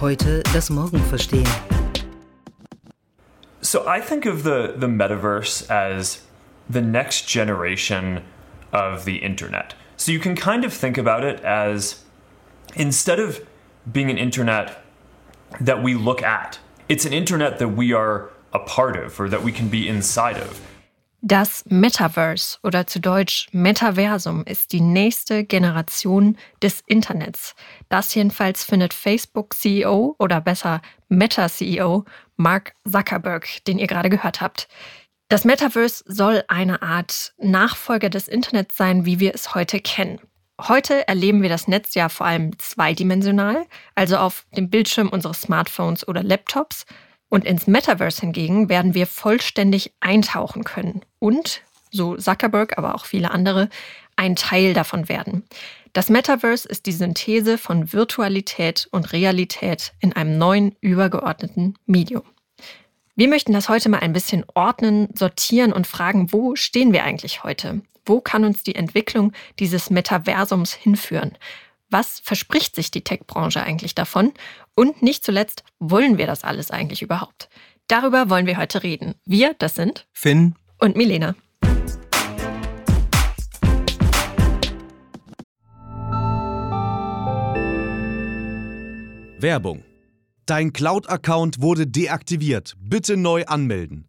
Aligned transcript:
Heute 0.00 0.42
das 0.52 0.70
Morgen 0.70 0.98
verstehen. 0.98 1.46
So 3.60 3.86
I 3.86 4.00
think 4.00 4.26
of 4.26 4.44
the 4.44 4.74
the 4.76 4.86
metaverse 4.86 5.68
as 5.70 6.22
the 6.68 6.80
next 6.80 7.28
generation 7.28 8.22
of 8.72 9.04
the 9.04 9.16
internet. 9.16 9.74
So 9.96 10.12
you 10.12 10.20
can 10.20 10.34
kind 10.34 10.64
of 10.64 10.72
think 10.72 10.98
about 10.98 11.24
it 11.24 11.40
as 11.44 12.04
instead 12.76 13.20
of 13.20 13.40
being 13.90 14.10
an 14.10 14.18
internet 14.18 14.82
that 15.60 15.82
we 15.82 15.94
look 15.94 16.22
at, 16.22 16.58
it's 16.88 17.04
an 17.04 17.12
internet 17.12 17.58
that 17.58 17.68
we 17.68 17.92
are 17.92 18.30
a 18.52 18.58
part 18.58 18.96
of 18.96 19.20
or 19.20 19.28
that 19.28 19.42
we 19.42 19.52
can 19.52 19.68
be 19.68 19.88
inside 19.88 20.36
of. 20.38 20.60
Das 21.20 21.64
Metaverse 21.68 22.58
oder 22.62 22.86
zu 22.86 23.00
Deutsch 23.00 23.48
Metaversum 23.50 24.44
ist 24.44 24.72
die 24.72 24.80
nächste 24.80 25.42
Generation 25.42 26.38
des 26.62 26.80
Internets. 26.86 27.56
Das 27.88 28.14
jedenfalls 28.14 28.62
findet 28.62 28.94
Facebook-CEO 28.94 30.14
oder 30.20 30.40
besser 30.40 30.80
Meta-CEO 31.08 32.04
Mark 32.36 32.72
Zuckerberg, 32.88 33.64
den 33.64 33.80
ihr 33.80 33.88
gerade 33.88 34.10
gehört 34.10 34.40
habt. 34.40 34.68
Das 35.28 35.44
Metaverse 35.44 36.04
soll 36.06 36.44
eine 36.46 36.82
Art 36.82 37.34
Nachfolger 37.38 38.10
des 38.10 38.28
Internets 38.28 38.76
sein, 38.76 39.04
wie 39.04 39.18
wir 39.18 39.34
es 39.34 39.56
heute 39.56 39.80
kennen. 39.80 40.20
Heute 40.60 41.06
erleben 41.08 41.42
wir 41.42 41.48
das 41.48 41.66
Netz 41.66 41.94
ja 41.94 42.08
vor 42.08 42.26
allem 42.26 42.56
zweidimensional, 42.58 43.66
also 43.96 44.18
auf 44.18 44.46
dem 44.56 44.70
Bildschirm 44.70 45.08
unseres 45.08 45.42
Smartphones 45.42 46.06
oder 46.06 46.22
Laptops 46.22 46.86
und 47.28 47.44
ins 47.44 47.66
Metaverse 47.66 48.20
hingegen 48.20 48.68
werden 48.68 48.94
wir 48.94 49.06
vollständig 49.06 49.92
eintauchen 50.00 50.64
können 50.64 51.02
und, 51.18 51.62
so 51.90 52.16
Zuckerberg, 52.16 52.78
aber 52.78 52.94
auch 52.94 53.04
viele 53.04 53.30
andere, 53.30 53.68
ein 54.16 54.36
Teil 54.36 54.74
davon 54.74 55.08
werden. 55.08 55.44
Das 55.92 56.10
Metaverse 56.10 56.68
ist 56.68 56.86
die 56.86 56.92
Synthese 56.92 57.56
von 57.58 57.92
Virtualität 57.92 58.88
und 58.90 59.12
Realität 59.12 59.92
in 60.00 60.12
einem 60.12 60.38
neuen, 60.38 60.74
übergeordneten 60.80 61.74
Medium. 61.86 62.22
Wir 63.14 63.28
möchten 63.28 63.52
das 63.52 63.68
heute 63.68 63.88
mal 63.88 63.98
ein 63.98 64.12
bisschen 64.12 64.44
ordnen, 64.54 65.08
sortieren 65.14 65.72
und 65.72 65.86
fragen, 65.86 66.32
wo 66.32 66.54
stehen 66.56 66.92
wir 66.92 67.04
eigentlich 67.04 67.42
heute? 67.42 67.82
Wo 68.06 68.20
kann 68.20 68.44
uns 68.44 68.62
die 68.62 68.76
Entwicklung 68.76 69.32
dieses 69.58 69.90
Metaversums 69.90 70.72
hinführen? 70.72 71.36
Was 71.90 72.20
verspricht 72.20 72.74
sich 72.74 72.90
die 72.90 73.00
Tech-Branche 73.00 73.62
eigentlich 73.62 73.94
davon? 73.94 74.34
Und 74.74 75.02
nicht 75.02 75.24
zuletzt, 75.24 75.64
wollen 75.78 76.18
wir 76.18 76.26
das 76.26 76.44
alles 76.44 76.70
eigentlich 76.70 77.00
überhaupt? 77.00 77.48
Darüber 77.86 78.28
wollen 78.28 78.44
wir 78.44 78.58
heute 78.58 78.82
reden. 78.82 79.14
Wir, 79.24 79.54
das 79.54 79.74
sind 79.74 80.06
Finn 80.12 80.54
und 80.78 80.96
Milena. 80.96 81.34
Werbung. 89.40 89.82
Dein 90.44 90.74
Cloud-Account 90.74 91.62
wurde 91.62 91.86
deaktiviert. 91.86 92.74
Bitte 92.78 93.16
neu 93.16 93.46
anmelden. 93.46 94.08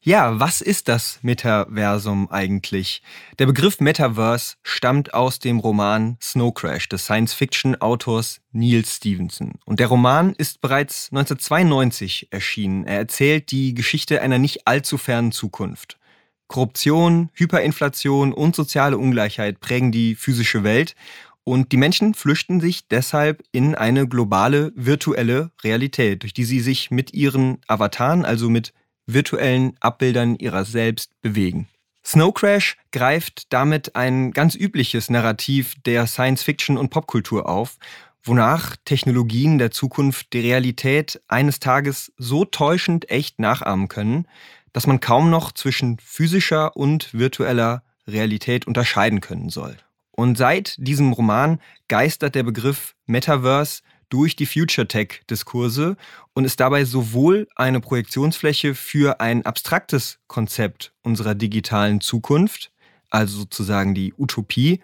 Ja, 0.00 0.38
was 0.38 0.60
ist 0.60 0.86
das 0.86 1.18
Metaversum 1.22 2.30
eigentlich? 2.30 3.02
Der 3.40 3.46
Begriff 3.46 3.80
Metaverse 3.80 4.54
stammt 4.62 5.12
aus 5.12 5.40
dem 5.40 5.58
Roman 5.58 6.16
Snow 6.22 6.54
Crash 6.54 6.88
des 6.88 7.06
Science-Fiction-Autors 7.06 8.40
Neil 8.52 8.84
Stevenson. 8.84 9.54
Und 9.64 9.80
der 9.80 9.88
Roman 9.88 10.32
ist 10.34 10.60
bereits 10.60 11.08
1992 11.10 12.28
erschienen. 12.30 12.84
Er 12.84 12.98
erzählt 12.98 13.50
die 13.50 13.74
Geschichte 13.74 14.22
einer 14.22 14.38
nicht 14.38 14.68
allzu 14.68 14.96
fernen 14.96 15.32
Zukunft. 15.32 15.98
Korruption, 16.46 17.30
Hyperinflation 17.34 18.32
und 18.32 18.54
soziale 18.54 18.98
Ungleichheit 18.98 19.58
prägen 19.58 19.90
die 19.90 20.14
physische 20.14 20.62
Welt 20.62 20.94
und 21.42 21.72
die 21.72 21.76
Menschen 21.76 22.14
flüchten 22.14 22.60
sich 22.60 22.86
deshalb 22.86 23.42
in 23.50 23.74
eine 23.74 24.06
globale 24.06 24.72
virtuelle 24.76 25.50
Realität, 25.64 26.22
durch 26.22 26.32
die 26.32 26.44
sie 26.44 26.60
sich 26.60 26.92
mit 26.92 27.12
ihren 27.12 27.58
Avataren, 27.66 28.24
also 28.24 28.48
mit 28.48 28.72
virtuellen 29.06 29.76
Abbildern 29.80 30.36
ihrer 30.36 30.64
selbst 30.64 31.10
bewegen. 31.22 31.68
Snow 32.04 32.32
Crash 32.32 32.76
greift 32.92 33.52
damit 33.52 33.96
ein 33.96 34.30
ganz 34.30 34.54
übliches 34.54 35.10
Narrativ 35.10 35.74
der 35.84 36.06
Science-Fiction 36.06 36.78
und 36.78 36.90
Popkultur 36.90 37.48
auf, 37.48 37.78
wonach 38.22 38.76
Technologien 38.84 39.58
der 39.58 39.70
Zukunft 39.70 40.32
die 40.32 40.40
Realität 40.40 41.20
eines 41.28 41.58
Tages 41.58 42.12
so 42.16 42.44
täuschend 42.44 43.10
echt 43.10 43.40
nachahmen 43.40 43.88
können, 43.88 44.26
dass 44.72 44.86
man 44.86 45.00
kaum 45.00 45.30
noch 45.30 45.52
zwischen 45.52 45.98
physischer 45.98 46.76
und 46.76 47.12
virtueller 47.12 47.82
Realität 48.06 48.66
unterscheiden 48.66 49.20
können 49.20 49.48
soll. 49.48 49.76
Und 50.10 50.38
seit 50.38 50.76
diesem 50.78 51.12
Roman 51.12 51.60
geistert 51.88 52.34
der 52.34 52.42
Begriff 52.42 52.94
Metaverse 53.06 53.82
durch 54.08 54.36
die 54.36 54.46
Future 54.46 54.86
Tech-Diskurse 54.86 55.96
und 56.34 56.44
ist 56.44 56.60
dabei 56.60 56.84
sowohl 56.84 57.48
eine 57.56 57.80
Projektionsfläche 57.80 58.74
für 58.74 59.20
ein 59.20 59.44
abstraktes 59.44 60.18
Konzept 60.26 60.92
unserer 61.02 61.34
digitalen 61.34 62.00
Zukunft, 62.00 62.70
also 63.10 63.38
sozusagen 63.38 63.94
die 63.94 64.14
Utopie, 64.16 64.80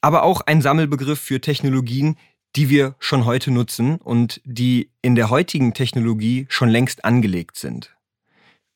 aber 0.00 0.22
auch 0.22 0.40
ein 0.42 0.62
Sammelbegriff 0.62 1.20
für 1.20 1.40
Technologien, 1.40 2.16
die 2.56 2.68
wir 2.68 2.96
schon 2.98 3.24
heute 3.24 3.50
nutzen 3.50 3.96
und 3.96 4.40
die 4.44 4.90
in 5.02 5.14
der 5.14 5.30
heutigen 5.30 5.74
Technologie 5.74 6.46
schon 6.48 6.68
längst 6.68 7.04
angelegt 7.04 7.56
sind. 7.56 7.94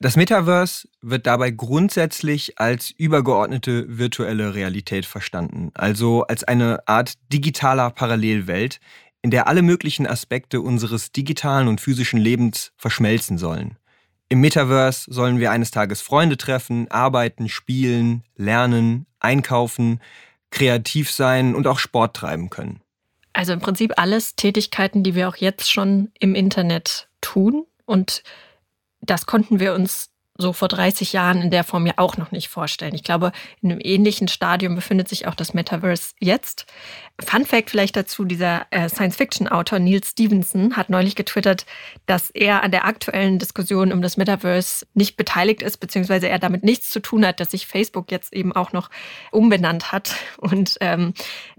Das 0.01 0.17
Metaverse 0.17 0.89
wird 1.01 1.27
dabei 1.27 1.51
grundsätzlich 1.51 2.59
als 2.59 2.91
übergeordnete 2.91 3.87
virtuelle 3.89 4.55
Realität 4.55 5.07
verstanden, 5.07 5.71
also 5.73 6.25
als 6.25 6.45
eine 6.45 6.87
Art 6.87 7.15
digitaler 7.33 7.91
Parallelwelt, 7.91 8.81
in 9.25 9.31
der 9.31 9.49
alle 9.49 9.63
möglichen 9.63 10.07
Aspekte 10.07 10.61
unseres 10.61 11.11
digitalen 11.11 11.67
und 11.67 11.81
physischen 11.81 12.21
Lebens 12.21 12.73
verschmelzen 12.77 13.39
sollen. 13.39 13.79
Im 14.29 14.43
Metaverse 14.43 15.11
sollen 15.11 15.41
wir 15.41 15.51
eines 15.51 15.71
Tages 15.71 16.03
Freunde 16.03 16.37
treffen, 16.37 16.91
arbeiten, 16.91 17.49
spielen, 17.49 18.23
lernen, 18.37 19.07
einkaufen, 19.21 20.03
kreativ 20.51 21.11
sein 21.11 21.55
und 21.55 21.67
auch 21.67 21.79
Sport 21.79 22.15
treiben 22.15 22.51
können. 22.51 22.83
Also 23.33 23.55
im 23.55 23.61
Prinzip 23.61 23.95
alles 23.97 24.37
Tätigkeiten, 24.37 25.03
die 25.03 25.15
wir 25.15 25.27
auch 25.31 25.37
jetzt 25.37 25.73
schon 25.73 26.13
im 26.21 26.35
Internet 26.35 27.09
tun. 27.23 27.65
Und 27.87 28.25
das 29.01 29.25
konnten 29.25 29.59
wir 29.59 29.73
uns 29.73 30.11
so 30.37 30.53
vor 30.53 30.67
30 30.69 31.13
Jahren 31.13 31.43
in 31.43 31.51
der 31.51 31.63
Form 31.63 31.87
ja 31.87 31.95
auch 31.97 32.17
noch 32.17 32.33
nicht 32.33 32.49
vorstellen. 32.49 32.95
Ich 32.95 33.05
glaube, 33.05 33.31
in 33.63 33.71
einem 33.71 33.81
ähnlichen 33.83 34.27
Stadium 34.27 34.75
befindet 34.75 35.09
sich 35.09 35.29
auch 35.29 35.37
das 35.37 35.55
Metaverse 35.55 36.13
jetzt. 36.19 36.67
Fun 37.25 37.47
Fact 37.47 37.71
vielleicht 37.71 37.95
dazu, 37.95 38.25
dieser 38.25 38.67
äh, 38.71 38.89
Science-Fiction-Autor 38.89 39.79
Neil 39.79 40.03
Stevenson 40.03 40.77
hat 40.77 40.91
neulich 40.91 41.15
getwittert, 41.15 41.67
dass 42.07 42.31
er 42.31 42.65
an 42.65 42.73
der 42.73 42.85
aktuellen 42.85 43.39
Diskussion 43.39 43.93
um 43.93 44.03
das 44.03 44.17
Metaverse 44.17 44.87
nicht 44.95 45.17
beteiligt 45.17 45.63
ist, 45.63 45.77
beziehungsweise 45.77 46.29
er 46.29 46.41
damit 46.41 46.65
nichts 46.65 46.91
zu 46.91 47.01
tun 47.01 47.25
hat, 47.25 47.39
dass 47.39 47.53
sich 47.53 47.69
Facebook 47.69 48.11
jetzt 48.11 48.33
eben 48.33 48.53
auch 48.53 48.73
noch 48.73 48.91
umbenannt 49.31 49.93
hat 49.93 50.17
und 50.39 50.79
ähm, 50.81 51.15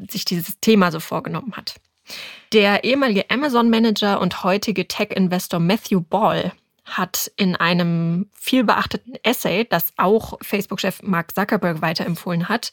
sich 0.09 0.25
dieses 0.25 0.59
Thema 0.59 0.91
so 0.91 0.99
vorgenommen 0.99 1.53
hat. 1.55 1.75
Der 2.51 2.83
ehemalige 2.83 3.29
Amazon-Manager 3.29 4.19
und 4.19 4.43
heutige 4.43 4.87
Tech-Investor 4.87 5.61
Matthew 5.61 6.01
Ball 6.01 6.51
hat 6.85 7.31
in 7.35 7.55
einem 7.55 8.29
vielbeachteten 8.33 9.15
Essay, 9.23 9.65
das 9.67 9.91
auch 9.97 10.37
Facebook-Chef 10.41 11.01
Mark 11.01 11.33
Zuckerberg 11.33 11.81
weiterempfohlen 11.81 12.47
hat, 12.47 12.71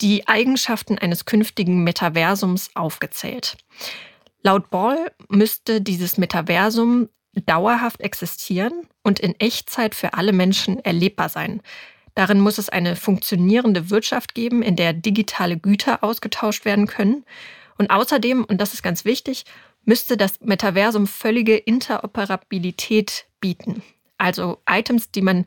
die 0.00 0.26
Eigenschaften 0.26 0.98
eines 0.98 1.24
künftigen 1.24 1.84
Metaversums 1.84 2.70
aufgezählt. 2.74 3.56
Laut 4.42 4.70
Ball 4.70 5.12
müsste 5.28 5.80
dieses 5.80 6.18
Metaversum 6.18 7.08
dauerhaft 7.46 8.00
existieren 8.00 8.88
und 9.02 9.20
in 9.20 9.38
Echtzeit 9.38 9.94
für 9.94 10.14
alle 10.14 10.32
Menschen 10.32 10.84
erlebbar 10.84 11.28
sein. 11.28 11.62
Darin 12.14 12.40
muss 12.40 12.58
es 12.58 12.68
eine 12.68 12.96
funktionierende 12.96 13.88
Wirtschaft 13.88 14.34
geben, 14.34 14.62
in 14.62 14.76
der 14.76 14.92
digitale 14.92 15.56
Güter 15.56 16.04
ausgetauscht 16.04 16.64
werden 16.64 16.86
können. 16.86 17.24
Und 17.78 17.90
außerdem, 17.90 18.44
und 18.44 18.60
das 18.60 18.74
ist 18.74 18.82
ganz 18.82 19.04
wichtig, 19.04 19.44
müsste 19.84 20.16
das 20.16 20.40
Metaversum 20.40 21.06
völlige 21.06 21.56
Interoperabilität 21.56 23.26
bieten. 23.40 23.82
Also 24.18 24.58
Items, 24.68 25.10
die 25.10 25.22
man 25.22 25.46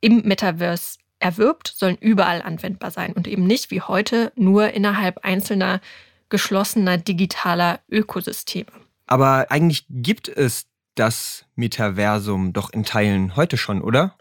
im 0.00 0.22
Metaverse 0.22 0.98
erwirbt, 1.18 1.72
sollen 1.76 1.96
überall 1.96 2.42
anwendbar 2.42 2.90
sein 2.90 3.12
und 3.12 3.26
eben 3.26 3.46
nicht 3.46 3.70
wie 3.70 3.80
heute 3.80 4.32
nur 4.36 4.70
innerhalb 4.72 5.24
einzelner 5.24 5.80
geschlossener 6.28 6.96
digitaler 6.96 7.80
Ökosysteme. 7.90 8.70
Aber 9.06 9.50
eigentlich 9.50 9.86
gibt 9.88 10.28
es 10.28 10.66
das 10.94 11.44
Metaversum 11.56 12.52
doch 12.52 12.72
in 12.72 12.84
Teilen 12.84 13.36
heute 13.36 13.56
schon, 13.56 13.82
oder? 13.82 14.16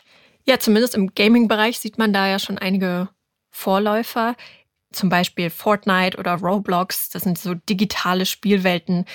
Ja, 0.46 0.60
zumindest 0.60 0.96
im 0.96 1.14
Gaming-Bereich 1.14 1.80
sieht 1.80 1.98
man 1.98 2.14
da 2.14 2.28
ja 2.28 2.40
schon 2.40 2.58
einige 2.58 3.10
Vorläufer. 3.52 4.36
Zum 4.92 5.10
Beispiel 5.10 5.50
Fortnite 5.50 6.18
oder 6.18 6.36
Roblox. 6.36 7.10
Das 7.10 7.24
sind 7.24 7.38
so 7.38 7.54
digitale 7.54 8.26
Spielwelten, 8.26 9.06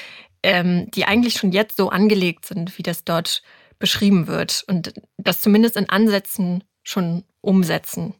ähm, 0.44 0.90
die 0.90 1.06
eigentlich 1.06 1.34
schon 1.34 1.52
jetzt 1.52 1.76
so 1.76 1.88
angelegt 1.88 2.44
sind, 2.44 2.76
wie 2.78 2.82
das 2.82 3.04
dort 3.04 3.42
beschrieben 3.78 4.26
wird. 4.26 4.62
Und 4.68 4.92
das 5.16 5.40
zumindest 5.40 5.76
in 5.76 5.88
Ansätzen 5.88 6.62
schon 6.82 7.24
umsetzen. 7.40 8.14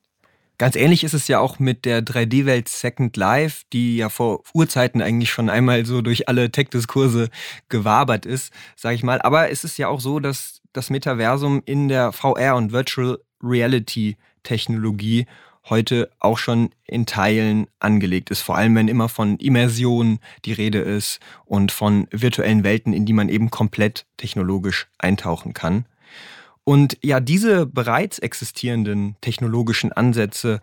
Ganz 0.57 0.77
ähnlich 0.77 1.05
ist 1.05 1.15
es 1.15 1.29
ja 1.29 1.41
auch 1.41 1.59
mit 1.59 1.85
der 1.85 2.01
3D-Welt 2.01 2.69
Second 2.69 3.17
Life, 3.17 3.65
die 3.73 3.97
ja 3.97 4.09
vor 4.09 4.43
Urzeiten 4.55 5.03
eigentlich 5.03 5.31
schon 5.31 5.51
einmal 5.51 5.85
so 5.85 6.01
durch 6.01 6.29
alle 6.29 6.51
Tech-Diskurse 6.51 7.29
gewabert 7.69 8.25
ist, 8.25 8.53
sage 8.75 8.95
ich 8.95 9.03
mal. 9.03 9.21
Aber 9.21 9.51
es 9.51 9.65
ist 9.65 9.77
ja 9.79 9.89
auch 9.89 10.01
so, 10.01 10.21
dass 10.21 10.63
das 10.73 10.91
Metaversum 10.91 11.63
in 11.67 11.89
der 11.89 12.13
VR 12.13 12.57
und 12.57 12.73
Virtual 12.73 13.19
Reality 13.43 14.17
Technologie 14.45 15.27
heute 15.69 16.11
auch 16.19 16.39
schon 16.39 16.71
in 16.87 17.07
Teilen 17.07 17.67
angelegt 17.79 18.31
ist. 18.31 18.43
Vor 18.43 18.57
allem, 18.57 18.75
wenn 18.75 18.89
immer 18.89 19.09
von 19.09 19.39
Immersion 19.39 20.19
die 20.45 20.53
Rede 20.53 20.79
ist 20.79 21.21
und 21.45 21.73
von 21.73 22.07
virtuellen 22.11 22.65
Welten, 22.65 22.93
in 22.93 23.07
die 23.07 23.13
man 23.13 23.29
eben 23.29 23.51
komplett 23.51 24.07
technologisch 24.17 24.89
eintauchen 24.99 25.55
kann. 25.55 25.87
Und 26.65 26.99
ja, 27.03 27.21
diese 27.21 27.67
bereits 27.67 28.19
existierenden 28.19 29.17
technologischen 29.21 29.93
Ansätze 29.93 30.61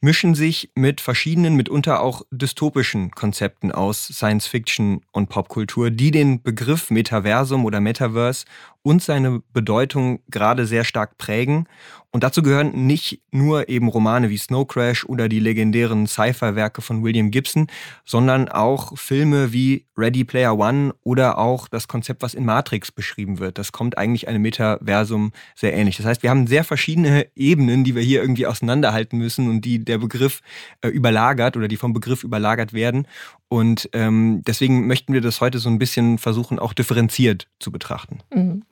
mischen 0.00 0.34
sich 0.34 0.70
mit 0.74 1.00
verschiedenen, 1.00 1.56
mitunter 1.56 2.00
auch 2.00 2.22
dystopischen 2.30 3.10
Konzepten 3.10 3.72
aus 3.72 4.06
Science 4.06 4.46
Fiction 4.46 5.00
und 5.12 5.28
Popkultur, 5.28 5.90
die 5.90 6.10
den 6.10 6.42
Begriff 6.42 6.90
Metaversum 6.90 7.64
oder 7.64 7.80
Metaverse 7.80 8.44
und 8.82 9.02
seine 9.02 9.42
Bedeutung 9.52 10.20
gerade 10.28 10.66
sehr 10.66 10.84
stark 10.84 11.18
prägen 11.18 11.66
und 12.10 12.24
dazu 12.24 12.42
gehören 12.42 12.86
nicht 12.86 13.20
nur 13.32 13.68
eben 13.68 13.88
Romane 13.88 14.30
wie 14.30 14.38
Snow 14.38 14.66
Crash 14.66 15.04
oder 15.04 15.28
die 15.28 15.40
legendären 15.40 16.06
Sci-Fi-Werke 16.06 16.80
von 16.80 17.04
William 17.04 17.30
Gibson, 17.30 17.66
sondern 18.06 18.48
auch 18.48 18.96
Filme 18.96 19.52
wie 19.52 19.84
Ready 19.94 20.24
Player 20.24 20.56
One 20.56 20.94
oder 21.02 21.36
auch 21.36 21.68
das 21.68 21.86
Konzept, 21.86 22.22
was 22.22 22.32
in 22.32 22.46
Matrix 22.46 22.92
beschrieben 22.92 23.40
wird. 23.40 23.58
Das 23.58 23.72
kommt 23.72 23.98
eigentlich 23.98 24.26
einem 24.26 24.40
Metaversum 24.40 25.32
sehr 25.54 25.74
ähnlich. 25.74 25.98
Das 25.98 26.06
heißt, 26.06 26.22
wir 26.22 26.30
haben 26.30 26.46
sehr 26.46 26.64
verschiedene 26.64 27.26
Ebenen, 27.36 27.84
die 27.84 27.94
wir 27.94 28.02
hier 28.02 28.22
irgendwie 28.22 28.46
auseinanderhalten 28.46 29.18
müssen 29.18 29.50
und 29.50 29.60
die 29.60 29.84
der 29.84 29.98
Begriff 29.98 30.40
äh, 30.80 30.88
überlagert 30.88 31.58
oder 31.58 31.68
die 31.68 31.76
vom 31.76 31.92
Begriff 31.92 32.24
überlagert 32.24 32.72
werden. 32.72 33.06
Und 33.48 33.88
ähm, 33.94 34.42
deswegen 34.46 34.86
möchten 34.86 35.14
wir 35.14 35.22
das 35.22 35.40
heute 35.40 35.58
so 35.58 35.70
ein 35.70 35.78
bisschen 35.78 36.18
versuchen, 36.18 36.58
auch 36.58 36.74
differenziert 36.74 37.48
zu 37.58 37.72
betrachten. 37.72 38.20
Mhm. 38.32 38.64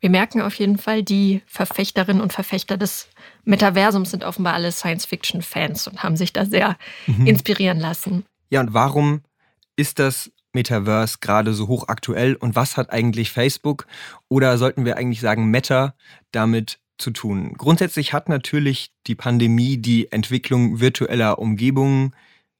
Wir 0.00 0.10
merken 0.10 0.42
auf 0.42 0.54
jeden 0.54 0.78
Fall, 0.78 1.02
die 1.02 1.42
Verfechterinnen 1.46 2.22
und 2.22 2.32
Verfechter 2.32 2.76
des 2.76 3.08
Metaversums 3.44 4.10
sind 4.10 4.22
offenbar 4.22 4.54
alle 4.54 4.70
Science-Fiction-Fans 4.70 5.88
und 5.88 6.02
haben 6.02 6.16
sich 6.16 6.32
da 6.32 6.44
sehr 6.44 6.76
mhm. 7.06 7.26
inspirieren 7.26 7.80
lassen. 7.80 8.24
Ja, 8.50 8.60
und 8.60 8.74
warum 8.74 9.22
ist 9.76 9.98
das 9.98 10.30
Metaverse 10.52 11.18
gerade 11.20 11.52
so 11.52 11.68
hochaktuell 11.68 12.34
und 12.34 12.54
was 12.54 12.76
hat 12.76 12.90
eigentlich 12.90 13.30
Facebook 13.30 13.86
oder 14.28 14.56
sollten 14.58 14.84
wir 14.84 14.96
eigentlich 14.96 15.20
sagen 15.20 15.50
Meta 15.50 15.94
damit 16.32 16.78
zu 16.98 17.10
tun? 17.10 17.54
Grundsätzlich 17.56 18.12
hat 18.12 18.28
natürlich 18.28 18.92
die 19.06 19.14
Pandemie 19.14 19.78
die 19.78 20.12
Entwicklung 20.12 20.80
virtueller 20.80 21.38
Umgebungen 21.38 22.14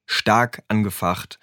stark 0.08 0.64
angefacht. 0.66 1.38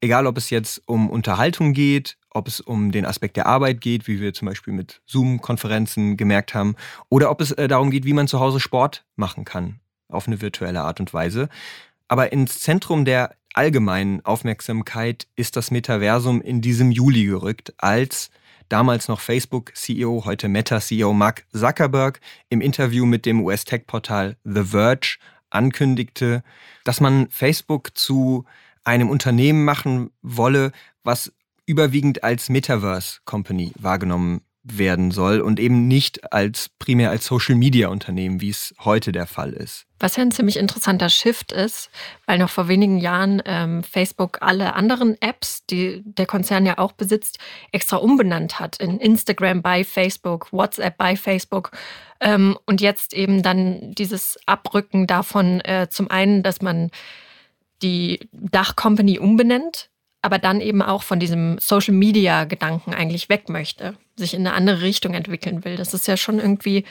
Egal, 0.00 0.26
ob 0.26 0.38
es 0.38 0.50
jetzt 0.50 0.82
um 0.86 1.10
Unterhaltung 1.10 1.72
geht, 1.72 2.16
ob 2.30 2.46
es 2.46 2.60
um 2.60 2.92
den 2.92 3.04
Aspekt 3.04 3.36
der 3.36 3.46
Arbeit 3.46 3.80
geht, 3.80 4.06
wie 4.06 4.20
wir 4.20 4.32
zum 4.32 4.46
Beispiel 4.46 4.72
mit 4.72 5.02
Zoom-Konferenzen 5.06 6.16
gemerkt 6.16 6.54
haben, 6.54 6.76
oder 7.08 7.30
ob 7.30 7.40
es 7.40 7.50
äh, 7.52 7.66
darum 7.66 7.90
geht, 7.90 8.04
wie 8.04 8.12
man 8.12 8.28
zu 8.28 8.38
Hause 8.38 8.60
Sport 8.60 9.04
machen 9.16 9.44
kann, 9.44 9.80
auf 10.08 10.26
eine 10.26 10.40
virtuelle 10.40 10.82
Art 10.82 11.00
und 11.00 11.12
Weise. 11.12 11.48
Aber 12.08 12.32
ins 12.32 12.60
Zentrum 12.60 13.04
der 13.04 13.34
allgemeinen 13.52 14.24
Aufmerksamkeit 14.24 15.26
ist 15.34 15.56
das 15.56 15.70
Metaversum 15.70 16.40
in 16.40 16.60
diesem 16.60 16.92
Juli 16.92 17.24
gerückt, 17.24 17.74
als 17.78 18.30
damals 18.68 19.08
noch 19.08 19.20
Facebook-CEO, 19.20 20.24
heute 20.24 20.48
Meta-CEO 20.48 21.12
Mark 21.12 21.44
Zuckerberg 21.52 22.20
im 22.48 22.60
Interview 22.60 23.04
mit 23.06 23.26
dem 23.26 23.42
US-Tech-Portal 23.42 24.36
The 24.44 24.64
Verge 24.64 25.18
ankündigte, 25.50 26.42
dass 26.84 27.00
man 27.00 27.28
Facebook 27.30 27.96
zu 27.96 28.44
einem 28.84 29.10
Unternehmen 29.10 29.64
machen 29.64 30.10
wolle, 30.22 30.72
was 31.04 31.32
überwiegend 31.66 32.24
als 32.24 32.48
Metaverse 32.48 33.20
Company 33.24 33.72
wahrgenommen 33.78 34.42
werden 34.62 35.10
soll 35.10 35.40
und 35.40 35.58
eben 35.58 35.88
nicht 35.88 36.32
als 36.32 36.68
primär 36.78 37.10
als 37.10 37.24
Social 37.24 37.54
Media 37.54 37.88
Unternehmen, 37.88 38.40
wie 38.40 38.50
es 38.50 38.74
heute 38.84 39.10
der 39.10 39.26
Fall 39.26 39.52
ist. 39.52 39.86
Was 39.98 40.16
ja 40.16 40.22
ein 40.22 40.32
ziemlich 40.32 40.58
interessanter 40.58 41.08
Shift 41.08 41.52
ist, 41.52 41.90
weil 42.26 42.38
noch 42.38 42.50
vor 42.50 42.68
wenigen 42.68 42.98
Jahren 42.98 43.42
ähm, 43.46 43.82
Facebook 43.82 44.38
alle 44.42 44.74
anderen 44.74 45.20
Apps, 45.20 45.64
die 45.66 46.02
der 46.04 46.26
Konzern 46.26 46.66
ja 46.66 46.78
auch 46.78 46.92
besitzt, 46.92 47.38
extra 47.72 47.96
umbenannt 47.96 48.60
hat 48.60 48.76
in 48.76 48.98
Instagram 48.98 49.62
bei 49.62 49.82
Facebook, 49.84 50.52
WhatsApp 50.52 50.96
bei 50.98 51.16
Facebook 51.16 51.70
ähm, 52.20 52.58
und 52.66 52.82
jetzt 52.82 53.14
eben 53.14 53.42
dann 53.42 53.92
dieses 53.94 54.38
Abrücken 54.46 55.06
davon 55.06 55.60
äh, 55.60 55.88
zum 55.90 56.10
einen, 56.10 56.42
dass 56.42 56.60
man 56.60 56.90
die 57.82 58.28
Dach-Company 58.32 59.18
umbenennt 59.18 59.90
aber 60.22 60.38
dann 60.38 60.60
eben 60.60 60.82
auch 60.82 61.02
von 61.02 61.18
diesem 61.18 61.58
Social-Media-Gedanken 61.58 62.94
eigentlich 62.94 63.28
weg 63.28 63.48
möchte, 63.48 63.94
sich 64.16 64.34
in 64.34 64.46
eine 64.46 64.54
andere 64.54 64.82
Richtung 64.82 65.14
entwickeln 65.14 65.64
will. 65.64 65.76
Das 65.76 65.94
ist 65.94 66.06
ja 66.06 66.16
schon 66.16 66.38
irgendwie 66.38 66.84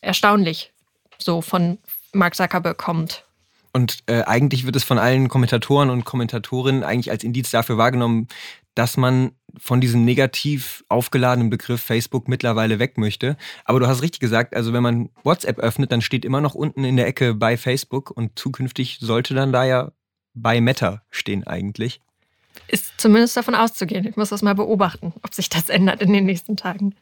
erstaunlich, 0.00 0.72
so 1.18 1.40
von 1.40 1.78
Mark 2.12 2.34
Zuckerberg 2.34 2.78
kommt. 2.78 3.24
Und 3.72 3.98
äh, 4.06 4.22
eigentlich 4.22 4.64
wird 4.64 4.76
es 4.76 4.84
von 4.84 4.98
allen 4.98 5.28
Kommentatoren 5.28 5.90
und 5.90 6.04
Kommentatorinnen 6.04 6.82
eigentlich 6.82 7.10
als 7.10 7.24
Indiz 7.24 7.50
dafür 7.50 7.76
wahrgenommen, 7.76 8.28
dass 8.74 8.96
man 8.96 9.32
von 9.58 9.80
diesem 9.80 10.04
negativ 10.04 10.84
aufgeladenen 10.88 11.50
Begriff 11.50 11.82
Facebook 11.82 12.28
mittlerweile 12.28 12.78
weg 12.78 12.98
möchte. 12.98 13.36
Aber 13.64 13.80
du 13.80 13.86
hast 13.86 14.02
richtig 14.02 14.20
gesagt, 14.20 14.54
also 14.54 14.72
wenn 14.72 14.82
man 14.82 15.10
WhatsApp 15.24 15.58
öffnet, 15.58 15.92
dann 15.92 16.02
steht 16.02 16.24
immer 16.24 16.40
noch 16.40 16.54
unten 16.54 16.84
in 16.84 16.96
der 16.96 17.06
Ecke 17.06 17.34
bei 17.34 17.56
Facebook 17.56 18.10
und 18.10 18.38
zukünftig 18.38 18.98
sollte 19.00 19.34
dann 19.34 19.52
da 19.52 19.64
ja 19.64 19.92
bei 20.34 20.60
Meta 20.60 21.02
stehen 21.10 21.46
eigentlich. 21.46 22.00
Ist 22.68 22.92
zumindest 22.98 23.36
davon 23.36 23.54
auszugehen. 23.54 24.06
Ich 24.06 24.16
muss 24.16 24.30
das 24.30 24.42
mal 24.42 24.54
beobachten, 24.54 25.12
ob 25.22 25.34
sich 25.34 25.48
das 25.48 25.68
ändert 25.68 26.02
in 26.02 26.12
den 26.12 26.24
nächsten 26.24 26.56
Tagen. 26.56 26.94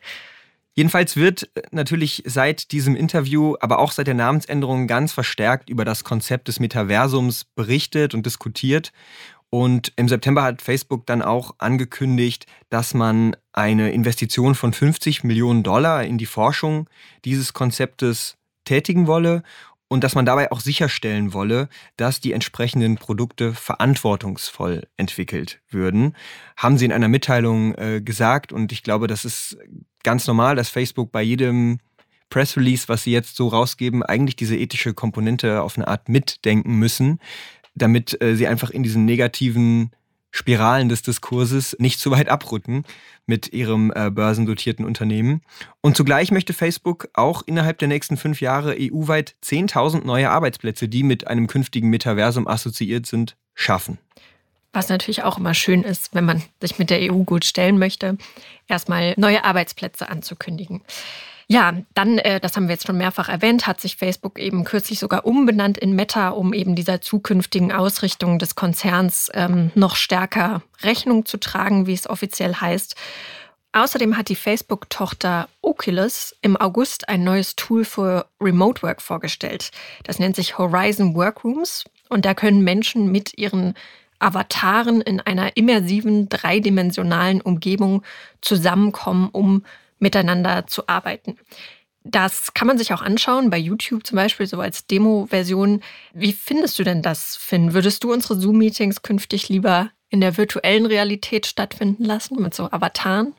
Jedenfalls 0.75 1.17
wird 1.17 1.49
äh, 1.55 1.63
natürlich 1.71 2.23
seit 2.27 2.73
diesem 2.73 2.97
Interview, 2.97 3.55
aber 3.61 3.79
auch 3.79 3.93
seit 3.93 4.09
der 4.09 4.15
Namensänderung 4.15 4.87
ganz 4.87 5.13
verstärkt 5.13 5.71
über 5.71 5.85
das 5.85 6.05
Konzept 6.05 6.49
des 6.49 6.61
Metaversums 6.61 7.45
berichtet 7.45 8.15
und 8.15 8.27
diskutiert. 8.27 8.93
Und 9.51 9.93
im 9.95 10.09
September 10.09 10.43
hat 10.43 10.63
Facebook 10.63 11.07
dann 11.07 11.23
auch 11.23 11.55
angekündigt, 11.59 12.47
dass 12.71 12.93
man 12.93 13.37
eine 13.53 13.93
Investition 13.93 14.57
von 14.57 14.73
50 14.73 15.23
Millionen 15.23 15.63
Dollar 15.63 16.03
in 16.03 16.19
die 16.19 16.27
Forschung 16.27 16.89
dieses 17.25 17.53
Konzeptes 17.53 18.37
tätigen 18.65 19.07
wolle 19.07 19.45
und 19.95 20.03
dass 20.03 20.17
man 20.17 20.27
dabei 20.27 20.51
auch 20.51 20.59
sicherstellen 20.59 21.33
wolle, 21.35 21.69
dass 21.97 22.19
die 22.19 22.33
entsprechenden 22.33 22.97
Produkte 22.97 23.55
verantwortungsvoll 23.55 24.89
entwickelt 24.97 25.61
würden. 25.71 26.17
Haben 26.57 26.79
sie 26.79 26.85
in 26.85 26.91
einer 26.91 27.07
Mitteilung 27.07 27.77
äh, 27.77 28.01
gesagt 28.01 28.53
und 28.53 28.73
ich 28.73 28.83
glaube, 28.83 29.07
das 29.07 29.25
ist 29.25 29.57
ganz 30.03 30.27
normal, 30.27 30.57
dass 30.57 30.69
Facebook 30.69 31.13
bei 31.13 31.23
jedem 31.23 31.79
Press 32.29 32.57
Release, 32.57 32.89
was 32.89 33.05
sie 33.05 33.13
jetzt 33.13 33.37
so 33.37 33.47
rausgeben, 33.47 34.03
eigentlich 34.03 34.35
diese 34.35 34.57
ethische 34.57 34.95
Komponente 34.95 35.63
auf 35.63 35.77
eine 35.77 35.87
Art 35.87 36.09
mitdenken 36.09 36.75
müssen, 36.75 37.21
damit 37.77 38.21
äh, 38.21 38.35
sie 38.35 38.49
einfach 38.49 38.71
in 38.71 38.83
diesen 38.83 39.05
negativen 39.05 39.93
Spiralen 40.35 40.89
des 40.89 41.03
Diskurses 41.03 41.77
nicht 41.79 42.01
zu 42.01 42.11
weit 42.11 42.29
abrücken 42.29 42.83
mit 43.25 43.53
ihrem 43.53 43.93
äh, 43.95 44.11
börsendotierten 44.11 44.85
Unternehmen. 44.85 45.43
Und 45.81 45.97
zugleich 45.97 46.33
möchte 46.33 46.53
Facebook 46.53 47.09
auch 47.15 47.43
innerhalb 47.47 47.79
der 47.79 47.87
nächsten 47.87 48.17
fünf 48.17 48.41
Jahre 48.41 48.75
EU-weit 48.77 49.37
10.000 49.45 50.05
neue 50.05 50.31
Arbeitsplätze, 50.31 50.89
die 50.89 51.05
mit 51.05 51.29
einem 51.29 51.47
künftigen 51.47 51.89
Metaversum 51.89 52.49
assoziiert 52.49 53.07
sind, 53.07 53.37
schaffen. 53.55 53.99
Was 54.73 54.89
natürlich 54.89 55.23
auch 55.23 55.39
immer 55.39 55.55
schön 55.55 55.85
ist, 55.85 56.17
wenn 56.17 56.25
man 56.25 56.43
sich 56.61 56.81
mit 56.81 56.91
der 56.91 57.13
EU 57.13 57.23
gut 57.23 57.45
stellen 57.45 57.79
möchte, 57.79 58.19
erstmal 58.67 59.15
neue 59.17 59.45
Arbeitsplätze 59.45 60.09
anzukündigen. 60.09 60.83
Ja, 61.47 61.75
dann, 61.95 62.19
äh, 62.19 62.41
das 62.41 62.57
haben 62.57 62.69
wir 62.69 62.75
jetzt 62.75 62.87
schon 62.87 62.97
mehrfach 62.97 63.29
erwähnt, 63.29 63.67
hat 63.67 63.81
sich 63.81 63.97
Facebook 63.97 64.39
eben 64.39 64.65
kürzlich 64.65 64.99
sogar 64.99 65.27
umbenannt 65.27 65.77
in 65.77 65.95
Meta, 65.95 66.31
um 66.31 66.55
eben 66.55 66.75
dieser 66.75 67.01
zukünftigen 67.01 67.73
Ausrichtung 67.73 68.39
des 68.39 68.55
Konzerns 68.55 69.31
ähm, 69.35 69.71
noch 69.75 69.97
stärker 69.97 70.63
Rechnung 70.83 71.27
zu 71.27 71.39
tragen, 71.39 71.87
wie 71.87 71.93
es 71.93 72.09
offiziell 72.09 72.55
heißt. 72.55 72.97
Außerdem 73.73 74.17
hat 74.17 74.29
die 74.29 74.37
Facebook-Tochter 74.37 75.49
Oculus 75.61 76.37
im 76.43 76.57
August 76.57 77.09
ein 77.09 77.25
neues 77.25 77.57
Tool 77.57 77.85
für 77.85 78.27
Remote 78.41 78.83
Work 78.83 79.03
vorgestellt. 79.03 79.73
Das 80.05 80.21
nennt 80.21 80.37
sich 80.37 80.59
Horizon 80.59 81.15
Workrooms 81.17 81.85
und 82.09 82.25
da 82.25 82.35
können 82.35 82.63
Menschen 82.63 83.11
mit 83.11 83.37
ihren 83.37 83.75
Avataren 84.21 85.01
in 85.01 85.21
einer 85.21 85.57
immersiven, 85.57 86.29
dreidimensionalen 86.29 87.41
Umgebung 87.41 88.03
zusammenkommen, 88.41 89.29
um 89.33 89.65
miteinander 89.99 90.67
zu 90.67 90.89
arbeiten. 90.89 91.39
Das 92.03 92.53
kann 92.53 92.69
man 92.69 92.77
sich 92.77 92.93
auch 92.93 93.01
anschauen, 93.01 93.49
bei 93.49 93.57
YouTube 93.57 94.07
zum 94.07 94.17
Beispiel, 94.17 94.47
so 94.47 94.61
als 94.61 94.87
Demo-Version. 94.87 95.83
Wie 96.13 96.33
findest 96.33 96.79
du 96.79 96.85
denn 96.85 97.01
das, 97.01 97.37
Finn? 97.37 97.73
Würdest 97.73 98.05
du 98.05 98.13
unsere 98.13 98.39
Zoom-Meetings 98.39 99.01
künftig 99.01 99.49
lieber 99.49 99.91
in 100.11 100.21
der 100.21 100.37
virtuellen 100.37 100.85
Realität 100.85 101.47
stattfinden 101.47 102.05
lassen, 102.05 102.43
mit 102.43 102.55
so 102.55 102.71
Avataren? 102.71 103.35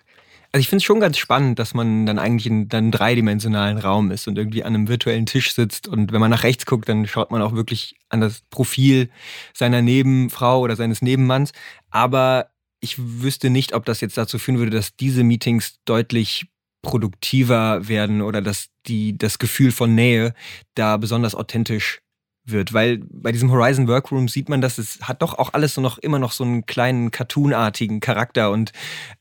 Also 0.51 0.62
ich 0.62 0.69
finde 0.69 0.77
es 0.77 0.83
schon 0.85 1.01
ganz 1.01 1.17
spannend, 1.17 1.59
dass 1.59 1.74
man 1.74 2.05
dann 2.05 2.17
eigentlich 2.17 2.47
in 2.47 2.71
einem 2.71 2.89
dreidimensionalen 2.89 3.77
Raum 3.77 4.09
ist 4.12 4.25
und 4.27 4.38
irgendwie 4.38 4.63
an 4.63 4.74
einem 4.74 4.88
virtuellen 4.88 5.25
Tisch 5.25 5.53
sitzt. 5.53 5.85
Und 5.85 6.13
wenn 6.13 6.21
man 6.21 6.31
nach 6.31 6.43
rechts 6.43 6.65
guckt, 6.65 6.88
dann 6.88 7.05
schaut 7.07 7.29
man 7.29 7.41
auch 7.41 7.53
wirklich 7.53 7.97
an 8.07 8.21
das 8.21 8.41
Profil 8.50 9.09
seiner 9.53 9.81
Nebenfrau 9.81 10.62
oder 10.62 10.77
seines 10.77 11.01
Nebenmanns. 11.01 11.51
Aber 11.91 12.51
ich 12.79 12.96
wüsste 12.98 13.50
nicht, 13.50 13.74
ob 13.74 13.86
das 13.86 14.01
jetzt 14.01 14.17
dazu 14.17 14.38
führen 14.39 14.60
würde, 14.60 14.72
dass 14.72 14.96
diese 14.96 15.24
Meetings 15.24 15.79
deutlich 15.86 16.48
produktiver 16.82 17.88
werden 17.88 18.22
oder 18.22 18.41
dass 18.41 18.67
die, 18.86 19.17
das 19.17 19.39
Gefühl 19.39 19.72
von 19.72 19.96
Nähe 19.96 20.34
da 20.75 20.98
besonders 20.98 21.36
authentisch 21.36 22.01
wird, 22.46 22.74
weil 22.74 23.00
bei 23.10 23.32
diesem 23.32 23.51
Horizon 23.51 23.88
Workroom 23.88 24.27
sieht 24.27 24.50
man, 24.50 24.62
dass 24.62 24.77
es 24.77 25.00
hat 25.01 25.22
doch 25.22 25.38
auch 25.38 25.53
alles 25.53 25.74
so 25.74 25.82
noch 25.82 25.98
immer 25.98 26.20
noch 26.20 26.32
so 26.32 26.44
einen 26.44 26.65
kleinen 26.65 27.12
cartoonartigen 27.12 28.00
Charakter. 28.00 28.51
Und 28.51 28.72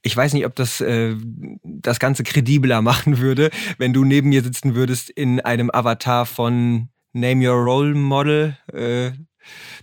ich 0.02 0.14
weiß 0.16 0.34
nicht, 0.34 0.46
ob 0.46 0.54
das 0.54 0.80
äh, 0.80 1.16
das 1.62 1.98
Ganze 1.98 2.22
kredibler 2.22 2.82
machen 2.82 3.18
würde, 3.18 3.50
wenn 3.78 3.92
du 3.92 4.04
neben 4.04 4.28
mir 4.28 4.42
sitzen 4.42 4.74
würdest 4.74 5.10
in 5.10 5.40
einem 5.40 5.70
Avatar 5.72 6.26
von 6.26 6.88
Name 7.12 7.48
Your 7.48 7.56
Role 7.56 7.94
Model, 7.94 8.58
äh, 8.72 9.12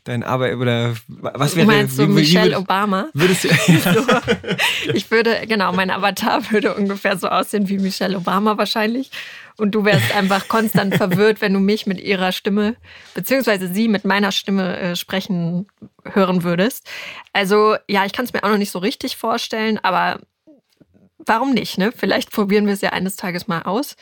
dein 0.03 0.24
Arbeit 0.24 0.56
oder 0.56 0.96
was 1.08 1.56
wäre 1.56 1.68
Meinst 1.68 1.98
du 1.98 2.08
wie, 2.08 2.13
Michelle 2.13 2.51
wie, 2.51 2.56
Obama? 2.56 3.08
Würdest 3.13 3.44
du, 3.44 3.50
so, 3.94 4.06
ich 4.94 5.10
würde, 5.12 5.46
genau, 5.48 5.72
mein 5.74 5.91
Avatar 5.91 6.51
würde 6.51 6.74
ungefähr 6.74 7.18
so 7.18 7.27
aussehen 7.27 7.70
wie 7.70 7.77
Michelle 7.77 8.18
Obama 8.18 8.58
wahrscheinlich. 8.58 9.12
Und 9.58 9.75
du 9.75 9.86
wärst 9.86 10.15
einfach 10.15 10.48
konstant 10.48 10.96
verwirrt, 10.96 11.41
wenn 11.41 11.53
du 11.53 11.60
mich 11.60 11.86
mit 11.86 12.00
ihrer 12.00 12.32
Stimme, 12.32 12.75
beziehungsweise 13.13 13.72
sie 13.72 13.88
mit 13.88 14.06
meiner 14.06 14.32
Stimme 14.32 14.77
äh, 14.77 14.96
sprechen 14.96 15.68
hören 16.03 16.44
würdest. 16.44 16.89
Also 17.34 17.75
ja, 17.88 18.06
ich 18.06 18.13
kann 18.13 18.25
es 18.25 18.34
mir 18.34 18.44
auch 18.44 18.50
noch 18.50 18.58
nicht 18.58 18.72
so 18.72 18.80
richtig 18.80 19.18
vorstellen, 19.18 19.77
aber 19.77 20.20
warum 21.25 21.54
nicht? 21.54 21.78
Ne? 21.78 21.92
Vielleicht 21.96 22.32
probieren 22.32 22.66
wir 22.66 22.74
es 22.74 22.82
ja 22.82 22.90
eines 22.90 23.16
Tages 23.16 23.48
mal 23.48 23.63
aus. 23.63 23.96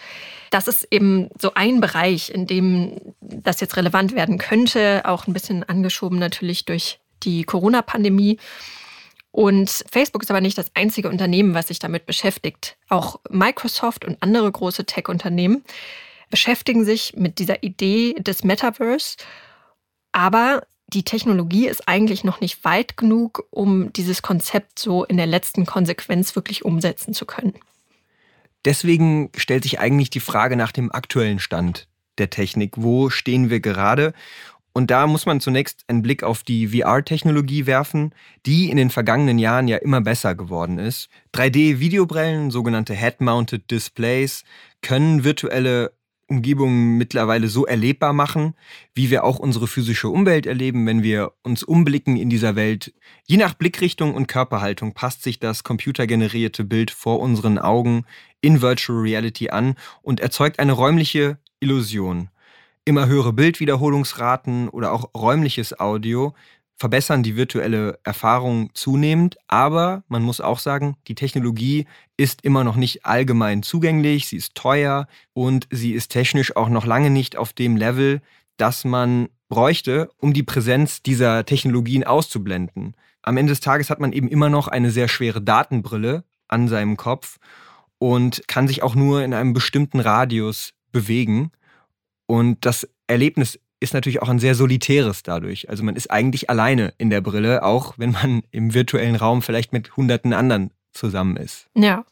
Das 0.51 0.67
ist 0.67 0.87
eben 0.91 1.29
so 1.39 1.53
ein 1.53 1.79
Bereich, 1.79 2.29
in 2.29 2.47
dem 2.47 3.13
das 3.21 3.59
jetzt 3.59 3.77
relevant 3.77 4.15
werden 4.15 4.37
könnte, 4.37 5.03
auch 5.05 5.27
ein 5.27 5.33
bisschen 5.33 5.63
angeschoben 5.63 6.19
natürlich 6.19 6.65
durch 6.65 6.99
die 7.23 7.43
Corona-Pandemie. 7.43 8.39
Und 9.31 9.83
Facebook 9.91 10.23
ist 10.23 10.31
aber 10.31 10.41
nicht 10.41 10.57
das 10.57 10.71
einzige 10.73 11.09
Unternehmen, 11.09 11.53
was 11.53 11.67
sich 11.67 11.79
damit 11.79 12.05
beschäftigt. 12.05 12.77
Auch 12.87 13.19
Microsoft 13.29 14.05
und 14.05 14.17
andere 14.21 14.51
große 14.51 14.85
Tech-Unternehmen 14.85 15.63
beschäftigen 16.29 16.83
sich 16.83 17.15
mit 17.15 17.39
dieser 17.39 17.63
Idee 17.63 18.15
des 18.15 18.43
Metaverse. 18.43 19.17
Aber 20.11 20.63
die 20.93 21.03
Technologie 21.03 21.67
ist 21.67 21.87
eigentlich 21.87 22.23
noch 22.23 22.41
nicht 22.41 22.63
weit 22.63 22.97
genug, 22.97 23.45
um 23.51 23.93
dieses 23.93 24.21
Konzept 24.21 24.79
so 24.79 25.03
in 25.05 25.17
der 25.17 25.27
letzten 25.27 25.65
Konsequenz 25.65 26.35
wirklich 26.35 26.65
umsetzen 26.65 27.13
zu 27.13 27.25
können. 27.25 27.53
Deswegen 28.65 29.29
stellt 29.37 29.63
sich 29.63 29.79
eigentlich 29.79 30.09
die 30.09 30.19
Frage 30.19 30.55
nach 30.55 30.71
dem 30.71 30.91
aktuellen 30.91 31.39
Stand 31.39 31.87
der 32.17 32.29
Technik. 32.29 32.73
Wo 32.75 33.09
stehen 33.09 33.49
wir 33.49 33.59
gerade? 33.59 34.13
Und 34.73 34.91
da 34.91 35.07
muss 35.07 35.25
man 35.25 35.39
zunächst 35.39 35.83
einen 35.87 36.01
Blick 36.01 36.23
auf 36.23 36.43
die 36.43 36.67
VR-Technologie 36.67 37.65
werfen, 37.65 38.13
die 38.45 38.69
in 38.69 38.77
den 38.77 38.89
vergangenen 38.89 39.39
Jahren 39.39 39.67
ja 39.67 39.77
immer 39.77 40.01
besser 40.01 40.35
geworden 40.35 40.77
ist. 40.77 41.09
3D-Videobrillen, 41.33 42.51
sogenannte 42.51 42.93
Head-Mounted 42.93 43.71
Displays, 43.71 44.43
können 44.81 45.23
virtuelle 45.23 45.91
Umgebungen 46.29 46.97
mittlerweile 46.97 47.47
so 47.47 47.65
erlebbar 47.65 48.13
machen, 48.13 48.53
wie 48.93 49.09
wir 49.09 49.23
auch 49.23 49.39
unsere 49.39 49.67
physische 49.67 50.09
Umwelt 50.09 50.45
erleben, 50.45 50.85
wenn 50.85 51.03
wir 51.03 51.31
uns 51.43 51.63
umblicken 51.63 52.17
in 52.17 52.29
dieser 52.29 52.55
Welt. 52.55 52.93
Je 53.25 53.37
nach 53.37 53.53
Blickrichtung 53.53 54.13
und 54.13 54.27
Körperhaltung 54.27 54.93
passt 54.93 55.23
sich 55.23 55.39
das 55.39 55.63
computergenerierte 55.63 56.63
Bild 56.63 56.91
vor 56.91 57.19
unseren 57.19 57.57
Augen 57.57 58.05
in 58.41 58.61
Virtual 58.61 58.99
Reality 58.99 59.49
an 59.49 59.75
und 60.01 60.19
erzeugt 60.19 60.59
eine 60.59 60.73
räumliche 60.73 61.37
Illusion. 61.59 62.29
Immer 62.85 63.07
höhere 63.07 63.33
Bildwiederholungsraten 63.33 64.69
oder 64.69 64.93
auch 64.93 65.13
räumliches 65.13 65.79
Audio 65.79 66.33
verbessern 66.79 67.23
die 67.23 67.35
virtuelle 67.35 67.99
Erfahrung 68.03 68.69
zunehmend, 68.73 69.37
aber 69.47 70.03
man 70.07 70.23
muss 70.23 70.39
auch 70.39 70.59
sagen, 70.59 70.95
die 71.07 71.15
Technologie 71.15 71.85
ist 72.15 72.43
immer 72.43 72.63
noch 72.63 72.77
nicht 72.77 73.05
allgemein 73.05 73.63
zugänglich, 73.63 74.27
sie 74.27 74.37
ist 74.37 74.55
teuer 74.55 75.07
und 75.33 75.67
sie 75.69 75.91
ist 75.91 76.09
technisch 76.09 76.55
auch 76.55 76.69
noch 76.69 76.85
lange 76.85 77.09
nicht 77.09 77.35
auf 77.35 77.51
dem 77.51 77.75
Level, 77.75 78.21
das 78.55 78.85
man 78.85 79.27
bräuchte, 79.49 80.09
um 80.17 80.33
die 80.33 80.43
Präsenz 80.43 81.03
dieser 81.03 81.45
Technologien 81.45 82.05
auszublenden. 82.05 82.95
Am 83.21 83.35
Ende 83.35 83.51
des 83.51 83.59
Tages 83.59 83.89
hat 83.89 83.99
man 83.99 84.13
eben 84.13 84.29
immer 84.29 84.49
noch 84.49 84.69
eine 84.69 84.91
sehr 84.91 85.09
schwere 85.09 85.41
Datenbrille 85.41 86.23
an 86.47 86.69
seinem 86.69 86.95
Kopf 86.95 87.39
und 87.97 88.47
kann 88.47 88.69
sich 88.69 88.83
auch 88.83 88.95
nur 88.95 89.23
in 89.23 89.33
einem 89.33 89.51
bestimmten 89.51 89.99
Radius 89.99 90.71
bewegen. 90.93 91.51
Und 92.25 92.65
das 92.65 92.87
Erlebnis 93.07 93.59
ist 93.79 93.93
natürlich 93.93 94.21
auch 94.21 94.29
ein 94.29 94.39
sehr 94.39 94.55
solitäres 94.55 95.23
dadurch. 95.23 95.69
Also 95.69 95.83
man 95.83 95.95
ist 95.95 96.11
eigentlich 96.11 96.49
alleine 96.49 96.93
in 96.97 97.09
der 97.09 97.21
Brille, 97.21 97.63
auch 97.63 97.93
wenn 97.97 98.11
man 98.11 98.43
im 98.51 98.73
virtuellen 98.73 99.15
Raum 99.15 99.41
vielleicht 99.41 99.73
mit 99.73 99.95
hunderten 99.95 100.33
anderen 100.33 100.71
zusammen 100.91 101.37
ist. 101.37 101.67
Ja. 101.75 102.05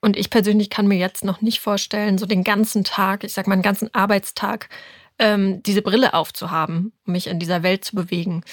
Und 0.00 0.16
ich 0.16 0.30
persönlich 0.30 0.70
kann 0.70 0.86
mir 0.86 0.98
jetzt 0.98 1.24
noch 1.24 1.40
nicht 1.40 1.60
vorstellen, 1.60 2.18
so 2.18 2.26
den 2.26 2.44
ganzen 2.44 2.84
Tag, 2.84 3.24
ich 3.24 3.32
sag 3.32 3.46
mal, 3.46 3.54
einen 3.54 3.62
ganzen 3.62 3.92
Arbeitstag, 3.94 4.68
ähm, 5.18 5.62
diese 5.64 5.82
Brille 5.82 6.14
aufzuhaben, 6.14 6.92
um 7.06 7.12
mich 7.12 7.26
in 7.26 7.40
dieser 7.40 7.62
Welt 7.62 7.84
zu 7.84 7.96
bewegen. 7.96 8.44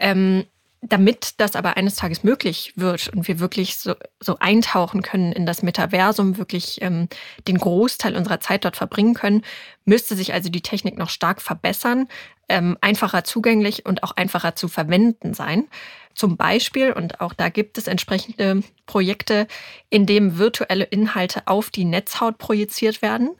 Ähm, 0.00 0.44
damit 0.88 1.34
das 1.38 1.56
aber 1.56 1.76
eines 1.76 1.96
Tages 1.96 2.22
möglich 2.22 2.72
wird 2.76 3.08
und 3.08 3.26
wir 3.26 3.40
wirklich 3.40 3.76
so, 3.76 3.94
so 4.20 4.38
eintauchen 4.38 5.02
können 5.02 5.32
in 5.32 5.46
das 5.46 5.62
Metaversum, 5.62 6.38
wirklich 6.38 6.80
ähm, 6.82 7.08
den 7.48 7.58
Großteil 7.58 8.16
unserer 8.16 8.40
Zeit 8.40 8.64
dort 8.64 8.76
verbringen 8.76 9.14
können, 9.14 9.42
müsste 9.84 10.14
sich 10.14 10.32
also 10.32 10.48
die 10.48 10.62
Technik 10.62 10.96
noch 10.96 11.10
stark 11.10 11.42
verbessern, 11.42 12.08
ähm, 12.48 12.78
einfacher 12.80 13.24
zugänglich 13.24 13.86
und 13.86 14.02
auch 14.02 14.12
einfacher 14.12 14.54
zu 14.54 14.68
verwenden 14.68 15.34
sein. 15.34 15.66
Zum 16.14 16.36
Beispiel, 16.36 16.92
und 16.92 17.20
auch 17.20 17.34
da 17.34 17.48
gibt 17.48 17.78
es 17.78 17.88
entsprechende 17.88 18.62
Projekte, 18.86 19.46
in 19.90 20.06
dem 20.06 20.38
virtuelle 20.38 20.84
Inhalte 20.84 21.42
auf 21.46 21.70
die 21.70 21.84
Netzhaut 21.84 22.38
projiziert 22.38 23.02
werden. 23.02 23.30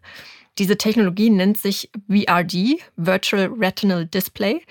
Diese 0.59 0.77
Technologie 0.77 1.31
nennt 1.31 1.59
sich 1.59 1.91
VRD, 2.09 2.81
Virtual 2.97 3.51
Retinal 3.59 4.07
Display 4.07 4.63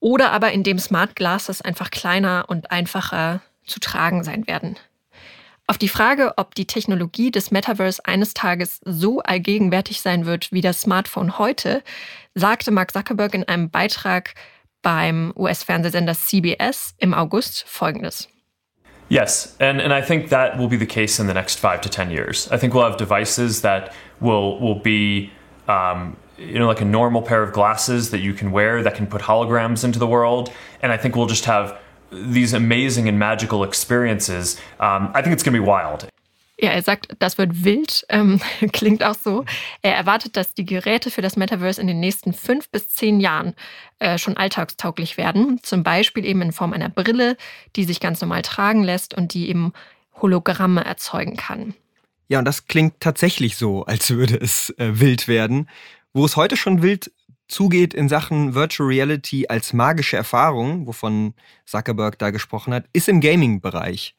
oder 0.00 0.32
aber 0.32 0.52
indem 0.52 0.78
Smart 0.78 1.14
Glasses 1.14 1.62
einfach 1.62 1.90
kleiner 1.90 2.46
und 2.48 2.70
einfacher 2.70 3.40
zu 3.64 3.78
tragen 3.78 4.24
sein 4.24 4.46
werden. 4.46 4.76
Auf 5.66 5.78
die 5.78 5.88
Frage, 5.88 6.32
ob 6.36 6.56
die 6.56 6.66
Technologie 6.66 7.30
des 7.30 7.52
Metaverse 7.52 8.04
eines 8.04 8.34
Tages 8.34 8.80
so 8.84 9.20
allgegenwärtig 9.20 10.00
sein 10.00 10.26
wird 10.26 10.50
wie 10.50 10.62
das 10.62 10.80
Smartphone 10.80 11.38
heute, 11.38 11.84
sagte 12.34 12.72
Mark 12.72 12.92
Zuckerberg 12.92 13.34
in 13.34 13.46
einem 13.46 13.70
Beitrag 13.70 14.34
beim 14.82 15.32
US-Fernsehsender 15.36 16.14
CBS 16.14 16.94
im 16.98 17.14
August 17.14 17.64
Folgendes. 17.68 18.28
Yes, 19.10 19.56
and, 19.60 19.80
and 19.80 19.92
I 19.92 20.00
think 20.00 20.30
that 20.30 20.58
will 20.58 20.68
be 20.68 20.78
the 20.78 20.86
case 20.86 21.20
in 21.20 21.28
the 21.28 21.34
next 21.34 21.60
five 21.60 21.80
to 21.82 21.88
ten 21.88 22.10
years. 22.10 22.50
I 22.50 22.58
think 22.58 22.74
we'll 22.74 22.84
have 22.84 22.96
devices 22.96 23.60
that 23.62 23.92
will 24.20 24.60
will 24.60 24.80
be 24.80 25.30
um, 25.68 26.16
you 26.40 26.58
know, 26.58 26.66
like 26.66 26.80
a 26.80 26.84
normal 26.84 27.22
pair 27.22 27.42
of 27.42 27.52
glasses 27.52 28.10
that 28.10 28.20
you 28.20 28.32
can 28.32 28.50
wear 28.50 28.82
that 28.82 28.94
can 28.94 29.06
put 29.06 29.22
holograms 29.22 29.84
into 29.84 29.98
the 29.98 30.06
world. 30.06 30.50
And 30.82 30.92
I 30.92 30.96
think 30.96 31.14
we'll 31.14 31.28
just 31.28 31.44
have 31.44 31.78
these 32.10 32.54
amazing 32.54 33.08
and 33.08 33.18
magical 33.18 33.62
experiences, 33.62 34.56
um, 34.80 35.10
I 35.14 35.22
think 35.22 35.32
it's 35.32 35.42
going 35.42 35.54
to 35.54 35.60
be 35.60 35.66
wild. 35.66 36.08
Ja, 36.62 36.72
er 36.72 36.82
sagt, 36.82 37.16
das 37.20 37.38
wird 37.38 37.64
wild, 37.64 38.04
ähm, 38.10 38.38
klingt 38.72 39.02
auch 39.02 39.14
so. 39.14 39.46
Er 39.80 39.94
erwartet, 39.94 40.36
dass 40.36 40.52
die 40.52 40.66
Geräte 40.66 41.10
für 41.10 41.22
das 41.22 41.36
Metaverse 41.36 41.80
in 41.80 41.86
den 41.86 42.00
nächsten 42.00 42.34
fünf 42.34 42.68
bis 42.68 42.88
zehn 42.88 43.18
Jahren 43.18 43.54
äh, 43.98 44.18
schon 44.18 44.36
alltagstauglich 44.36 45.16
werden. 45.16 45.60
Zum 45.62 45.82
Beispiel 45.82 46.26
eben 46.26 46.42
in 46.42 46.52
Form 46.52 46.74
einer 46.74 46.90
Brille, 46.90 47.38
die 47.76 47.84
sich 47.84 47.98
ganz 47.98 48.20
normal 48.20 48.42
tragen 48.42 48.82
lässt 48.82 49.14
und 49.14 49.32
die 49.32 49.48
eben 49.48 49.72
Hologramme 50.20 50.84
erzeugen 50.84 51.36
kann. 51.36 51.74
Ja, 52.28 52.38
und 52.38 52.44
das 52.44 52.66
klingt 52.66 53.00
tatsächlich 53.00 53.56
so, 53.56 53.84
als 53.84 54.10
würde 54.10 54.36
es 54.36 54.70
äh, 54.78 55.00
wild 55.00 55.28
werden. 55.28 55.66
Wo 56.12 56.24
es 56.24 56.34
heute 56.34 56.56
schon 56.56 56.82
wild 56.82 57.12
zugeht 57.46 57.94
in 57.94 58.08
Sachen 58.08 58.54
Virtual 58.54 58.88
Reality 58.88 59.46
als 59.48 59.72
magische 59.72 60.16
Erfahrung, 60.16 60.88
wovon 60.88 61.34
Zuckerberg 61.66 62.18
da 62.18 62.30
gesprochen 62.30 62.74
hat, 62.74 62.86
ist 62.92 63.08
im 63.08 63.20
Gaming-Bereich. 63.20 64.16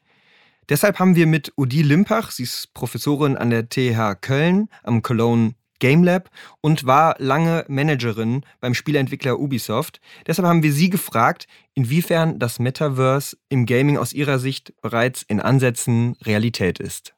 Deshalb 0.70 0.98
haben 0.98 1.16
wir 1.16 1.26
mit 1.26 1.52
Udi 1.58 1.82
Limpach, 1.82 2.30
sie 2.30 2.44
ist 2.44 2.72
Professorin 2.72 3.36
an 3.36 3.50
der 3.50 3.68
TH 3.68 4.14
Köln 4.22 4.68
am 4.82 5.02
Cologne 5.02 5.54
Game 5.80 6.02
Lab 6.02 6.30
und 6.62 6.86
war 6.86 7.16
lange 7.18 7.66
Managerin 7.68 8.42
beim 8.60 8.72
Spieleentwickler 8.72 9.38
Ubisoft. 9.38 10.00
Deshalb 10.26 10.48
haben 10.48 10.62
wir 10.62 10.72
sie 10.72 10.88
gefragt, 10.88 11.46
inwiefern 11.74 12.38
das 12.38 12.58
Metaverse 12.58 13.36
im 13.50 13.66
Gaming 13.66 13.98
aus 13.98 14.14
ihrer 14.14 14.38
Sicht 14.38 14.72
bereits 14.80 15.24
in 15.24 15.40
Ansätzen 15.40 16.16
Realität 16.22 16.78
ist. 16.78 17.14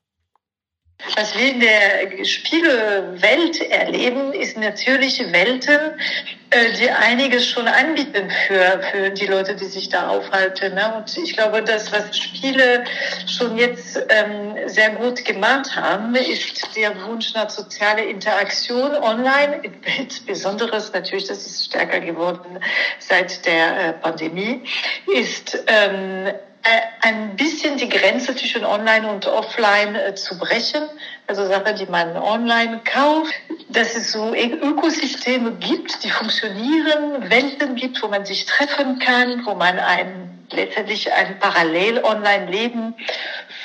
Was 1.16 1.36
wir 1.36 1.50
in 1.50 1.60
der 1.60 2.24
Spielewelt 2.24 3.60
erleben, 3.60 4.32
ist 4.32 4.56
natürliche 4.56 5.30
Welten, 5.32 6.00
äh, 6.50 6.72
die 6.78 6.90
einiges 6.90 7.46
schon 7.46 7.68
anbieten 7.68 8.30
für, 8.46 8.80
für 8.90 9.10
die 9.10 9.26
Leute, 9.26 9.54
die 9.54 9.66
sich 9.66 9.88
da 9.90 10.08
aufhalten. 10.08 10.74
Ne? 10.74 10.94
Und 10.96 11.16
ich 11.16 11.34
glaube, 11.36 11.62
das, 11.62 11.92
was 11.92 12.16
Spiele 12.16 12.84
schon 13.26 13.58
jetzt 13.58 14.02
ähm, 14.08 14.56
sehr 14.66 14.90
gut 14.90 15.24
gemacht 15.24 15.76
haben, 15.76 16.14
ist 16.14 16.74
der 16.74 16.94
Wunsch 17.04 17.34
nach 17.34 17.50
sozialer 17.50 18.04
Interaktion 18.06 18.94
online. 18.96 19.60
Besonderes 20.26 20.92
natürlich, 20.92 21.26
das 21.26 21.44
ist 21.44 21.66
stärker 21.66 22.00
geworden 22.00 22.58
seit 22.98 23.44
der 23.44 23.88
äh, 23.88 23.92
Pandemie, 23.92 24.62
ist 25.06 25.62
ähm, 25.66 26.26
äh, 26.26 26.34
ein 27.00 27.36
bisschen 27.36 27.76
die 27.76 27.88
Grenze 27.88 28.34
zwischen 28.34 28.64
Online 28.64 29.08
und 29.10 29.26
Offline 29.26 29.94
äh, 29.94 30.14
zu 30.14 30.38
brechen. 30.38 30.82
Also 31.26 31.46
Sachen, 31.46 31.76
die 31.76 31.86
man 31.86 32.16
online 32.16 32.80
kauft, 32.84 33.34
dass 33.68 33.94
es 33.94 34.12
so 34.12 34.34
Ökosysteme 34.34 35.52
gibt, 35.52 36.02
die 36.04 36.10
funktionieren, 36.10 37.30
Welten 37.30 37.76
gibt, 37.76 38.02
wo 38.02 38.08
man 38.08 38.24
sich 38.24 38.46
treffen 38.46 38.98
kann, 38.98 39.44
wo 39.44 39.54
man 39.54 39.78
ein, 39.78 40.46
letztendlich 40.52 41.12
ein 41.12 41.38
Parallel-Online-Leben 41.38 42.94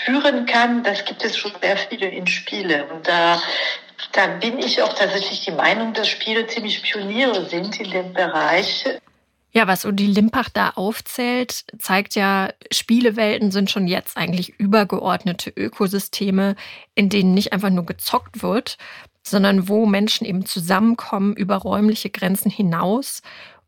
führen 0.06 0.46
kann. 0.46 0.84
Das 0.84 1.06
gibt 1.06 1.24
es 1.24 1.38
schon 1.38 1.52
sehr 1.62 1.78
viele 1.78 2.08
in 2.08 2.28
Spiele. 2.28 2.86
Und 2.86 3.08
da 3.08 3.42
da 4.12 4.28
bin 4.28 4.60
ich 4.60 4.82
auch 4.82 4.94
tatsächlich 4.94 5.46
die 5.46 5.52
Meinung, 5.52 5.94
dass 5.94 6.08
Spiele 6.08 6.48
ziemlich 6.48 6.82
Pioniere 6.82 7.46
sind 7.46 7.80
in 7.80 7.92
dem 7.92 8.14
Bereich. 8.14 8.86
Ja, 9.52 9.68
was 9.68 9.84
Udi 9.84 10.06
Limpach 10.06 10.50
da 10.50 10.72
aufzählt, 10.72 11.66
zeigt 11.80 12.14
ja, 12.14 12.50
Spielewelten 12.72 13.52
sind 13.52 13.72
schon 13.72 13.88
jetzt 13.88 14.16
eigentlich 14.16 14.60
übergeordnete 14.60 15.50
Ökosysteme, 15.50 16.56
in 16.94 17.10
denen 17.10 17.34
nicht 17.34 17.52
einfach 17.52 17.72
nur 17.72 17.86
gezockt 17.86 18.44
wird, 18.44 18.78
sondern 19.24 19.68
wo 19.68 19.88
Menschen 19.88 20.26
eben 20.26 20.46
zusammenkommen 20.46 21.36
über 21.36 21.56
räumliche 21.58 22.12
Grenzen 22.12 22.52
hinaus 22.52 23.22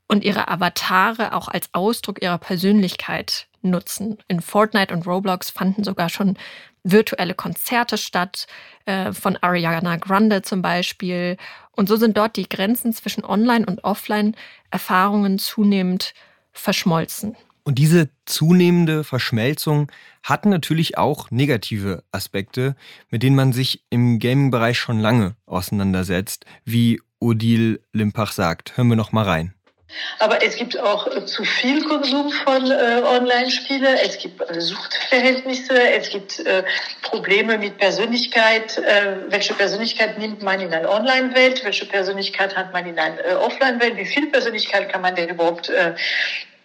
und 0.08 0.24
ihre 0.24 0.50
Avatare 0.50 1.34
auch 1.34 1.48
als 1.48 1.70
Ausdruck 1.74 2.22
ihrer 2.22 2.38
Persönlichkeit 2.38 3.48
nutzen. 3.62 4.18
In 4.28 4.42
Fortnite 4.42 4.94
und 4.94 5.06
Roblox 5.06 5.50
fanden 5.50 5.84
sogar 5.84 6.10
schon 6.10 6.38
virtuelle 6.84 7.36
Konzerte 7.36 7.98
statt, 7.98 8.48
äh, 8.86 9.12
von 9.14 9.38
Ariana 9.38 9.98
Grande 9.98 10.42
zum 10.42 10.62
Beispiel. 10.62 11.38
Und 11.72 11.88
so 11.88 11.96
sind 11.96 12.18
dort 12.18 12.38
die 12.38 12.50
Grenzen 12.50 12.94
zwischen 12.94 13.24
Online- 13.24 13.66
und 13.66 13.84
Offline-Erfahrungen 13.84 15.40
zunehmend 15.40 16.14
verschmolzen. 16.52 17.36
Und 17.64 17.78
diese 17.78 18.10
zunehmende 18.26 19.04
Verschmelzung 19.04 19.92
hat 20.24 20.46
natürlich 20.46 20.98
auch 20.98 21.30
negative 21.30 22.04
Aspekte, 22.12 22.76
mit 23.10 23.22
denen 23.22 23.36
man 23.36 23.54
sich 23.54 23.84
im 23.92 24.18
Gaming-Bereich 24.18 24.80
schon 24.80 25.00
lange 25.00 25.36
auseinandersetzt, 25.46 26.46
wie 26.66 27.00
Odile 27.20 27.80
Limpach 27.94 28.32
sagt. 28.32 28.78
Hören 28.78 28.88
wir 28.88 28.96
noch 28.96 29.12
mal 29.12 29.26
rein. 29.26 29.54
Aber 30.20 30.44
es 30.44 30.56
gibt 30.56 30.80
auch 30.80 31.08
äh, 31.08 31.26
zu 31.26 31.44
viel 31.44 31.84
Konsum 31.84 32.32
von 32.32 32.70
äh, 32.70 33.02
Online-Spielen. 33.04 33.98
Es 34.04 34.18
gibt 34.18 34.42
äh, 34.42 34.62
Suchtverhältnisse. 34.62 35.74
Es 35.74 36.10
gibt 36.10 36.40
äh, 36.40 36.64
Probleme 37.02 37.58
mit 37.58 37.78
Persönlichkeit. 37.78 38.78
Äh, 38.78 39.30
welche 39.30 39.54
Persönlichkeit 39.54 40.18
nimmt 40.18 40.42
man 40.42 40.60
in 40.60 40.74
eine 40.74 40.90
Online-Welt? 40.90 41.64
Welche 41.64 41.86
Persönlichkeit 41.86 42.56
hat 42.56 42.74
man 42.74 42.86
in 42.86 42.98
eine 43.00 43.20
äh, 43.22 43.34
Offline-Welt? 43.34 43.98
Wie 43.98 44.06
viel 44.06 44.28
Persönlichkeit 44.28 44.92
kann 44.92 45.02
man 45.02 45.16
denn 45.16 45.30
überhaupt 45.30 45.70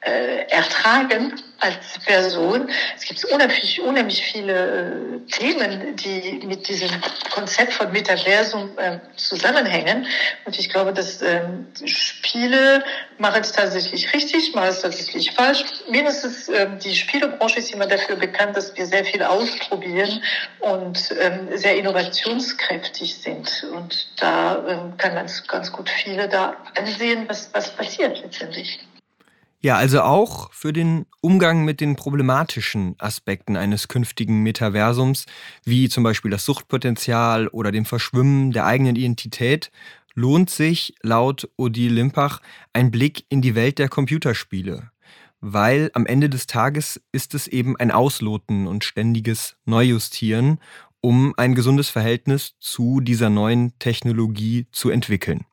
äh, 0.07 0.47
ertragen 0.49 1.35
als 1.59 1.99
Person. 2.05 2.71
Es 2.97 3.05
gibt 3.05 3.25
unheimlich, 3.25 3.81
unheimlich 3.81 4.23
viele 4.23 5.23
äh, 5.27 5.31
Themen, 5.31 5.97
die 5.97 6.47
mit 6.47 6.69
diesem 6.69 6.91
Konzept 7.35 7.73
von 7.73 7.91
Metaversum 7.91 8.79
äh, 8.79 8.99
zusammenhängen. 9.17 10.07
Und 10.45 10.59
ich 10.59 10.69
glaube, 10.69 10.93
dass 10.93 11.23
ähm, 11.23 11.67
Spiele 12.37 12.85
machen 13.19 13.41
es 13.41 13.53
tatsächlich 13.53 14.13
richtig, 14.13 14.55
machen 14.55 14.69
es 14.69 14.83
tatsächlich 14.83 15.33
falsch. 15.33 15.65
Mindestens 15.91 16.49
ähm, 16.49 16.79
die 16.79 16.95
Spielebranche 16.95 17.59
ist 17.59 17.73
immer 17.73 17.87
dafür 17.87 18.17
bekannt, 18.17 18.57
dass 18.57 18.77
wir 18.77 18.87
sehr 18.87 19.05
viel 19.05 19.23
ausprobieren 19.23 20.21
und 20.61 21.15
ähm, 21.19 21.49
sehr 21.55 21.77
innovationskräftig 21.79 23.17
sind. 23.17 23.67
Und 23.75 24.09
da 24.21 24.65
ähm, 24.69 24.97
kann 24.99 25.15
man 25.15 25.27
ganz 25.49 25.73
gut 25.73 25.89
viele 25.89 26.29
da 26.29 26.57
ansehen, 26.79 27.25
was, 27.27 27.49
was 27.55 27.75
passiert 27.75 28.21
letztendlich. 28.23 28.81
Ja, 29.63 29.77
also 29.77 30.03
auch 30.03 30.53
für 30.53 30.73
den 30.73 31.07
Umgang 31.23 31.65
mit 31.65 31.81
den 31.81 31.97
problematischen 31.97 32.95
Aspekten 32.99 33.57
eines 33.57 33.89
künftigen 33.89 34.43
Metaversums, 34.43 35.25
wie 35.65 35.89
zum 35.89 36.05
Beispiel 36.05 36.31
das 36.31 36.45
Suchtpotenzial 36.45 37.49
oder 37.49 37.73
dem 37.73 37.87
Verschwimmen 37.87 38.53
der 38.53 38.67
eigenen 38.67 38.95
Identität, 38.95 39.71
lohnt 40.17 40.51
sich 40.51 40.95
laut 41.03 41.49
Odile 41.57 41.95
Limpach 41.95 42.41
ein 42.73 42.91
Blick 42.91 43.25
in 43.29 43.43
die 43.43 43.55
Welt 43.55 43.79
der 43.79 43.89
Computerspiele. 43.89 44.91
Weil 45.41 45.91
am 45.93 46.07
Ende 46.07 46.29
des 46.29 46.47
Tages 46.47 47.01
ist 47.13 47.35
es 47.35 47.47
eben 47.47 47.77
ein 47.77 47.93
Ausloten 47.93 48.67
und 48.67 48.83
ständiges 48.83 49.57
Neujustieren, 49.67 50.59
um 51.01 51.35
ein 51.37 51.55
gesundes 51.55 51.91
Verhältnis 51.91 52.55
zu 52.59 53.01
dieser 53.01 53.31
neuen 53.31 53.79
Technologie 53.79 54.67
zu 54.73 54.91
entwickeln. 54.91 55.45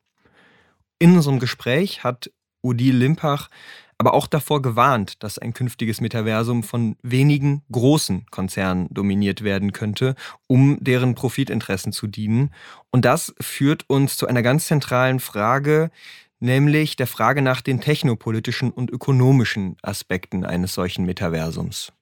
In 0.97 1.15
unserem 1.15 1.39
Gespräch 1.39 2.03
hat 2.03 2.31
Odile 2.61 2.97
Limpach 2.97 3.49
aber 3.97 4.13
auch 4.13 4.27
davor 4.27 4.61
gewarnt, 4.61 5.23
dass 5.23 5.37
ein 5.37 5.53
künftiges 5.53 6.01
Metaversum 6.01 6.63
von 6.63 6.95
wenigen 7.01 7.63
großen 7.71 8.25
Konzernen 8.31 8.87
dominiert 8.91 9.43
werden 9.43 9.71
könnte, 9.73 10.15
um 10.47 10.77
deren 10.81 11.15
Profitinteressen 11.15 11.91
zu 11.91 12.07
dienen. 12.07 12.51
Und 12.91 13.05
das 13.05 13.33
führt 13.39 13.89
uns 13.89 14.17
zu 14.17 14.27
einer 14.27 14.41
ganz 14.41 14.67
zentralen 14.67 15.19
Frage, 15.19 15.91
nämlich 16.39 16.95
der 16.95 17.07
Frage 17.07 17.41
nach 17.41 17.61
den 17.61 17.81
technopolitischen 17.81 18.71
und 18.71 18.91
ökonomischen 18.91 19.77
Aspekten 19.81 20.45
eines 20.45 20.73
solchen 20.73 21.05
Metaversums. 21.05 21.93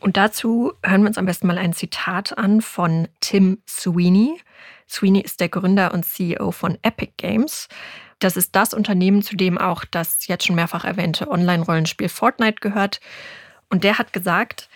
Und 0.00 0.16
dazu 0.16 0.72
hören 0.84 1.02
wir 1.02 1.08
uns 1.08 1.18
am 1.18 1.26
besten 1.26 1.46
mal 1.46 1.58
ein 1.58 1.72
Zitat 1.72 2.36
an 2.38 2.60
von 2.60 3.08
Tim 3.20 3.58
Sweeney. 3.68 4.40
Sweeney 4.88 5.20
ist 5.20 5.40
der 5.40 5.48
Gründer 5.48 5.92
und 5.92 6.04
CEO 6.04 6.52
von 6.52 6.78
Epic 6.82 7.12
Games. 7.16 7.68
Das 8.20 8.36
ist 8.36 8.56
das 8.56 8.74
Unternehmen, 8.74 9.22
zu 9.22 9.36
dem 9.36 9.58
auch 9.58 9.84
das 9.84 10.26
jetzt 10.26 10.46
schon 10.46 10.56
mehrfach 10.56 10.84
erwähnte 10.84 11.28
Online-Rollenspiel 11.28 12.08
Fortnite 12.08 12.60
gehört. 12.60 13.00
Und 13.70 13.84
der 13.84 13.98
hat 13.98 14.12
gesagt, 14.12 14.68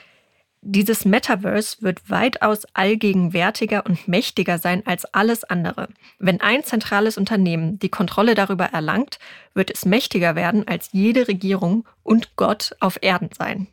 dieses 0.64 1.04
Metaverse 1.04 1.78
wird 1.80 2.08
weitaus 2.08 2.66
allgegenwärtiger 2.72 3.84
und 3.84 4.06
mächtiger 4.06 4.58
sein 4.58 4.86
als 4.86 5.04
alles 5.06 5.42
andere. 5.42 5.88
Wenn 6.20 6.40
ein 6.40 6.62
zentrales 6.62 7.18
Unternehmen 7.18 7.80
die 7.80 7.88
Kontrolle 7.88 8.36
darüber 8.36 8.66
erlangt, 8.66 9.18
wird 9.54 9.72
es 9.72 9.84
mächtiger 9.84 10.36
werden 10.36 10.68
als 10.68 10.90
jede 10.92 11.26
Regierung 11.26 11.84
und 12.04 12.36
Gott 12.36 12.76
auf 12.78 12.98
Erden 13.02 13.30
sein. 13.36 13.66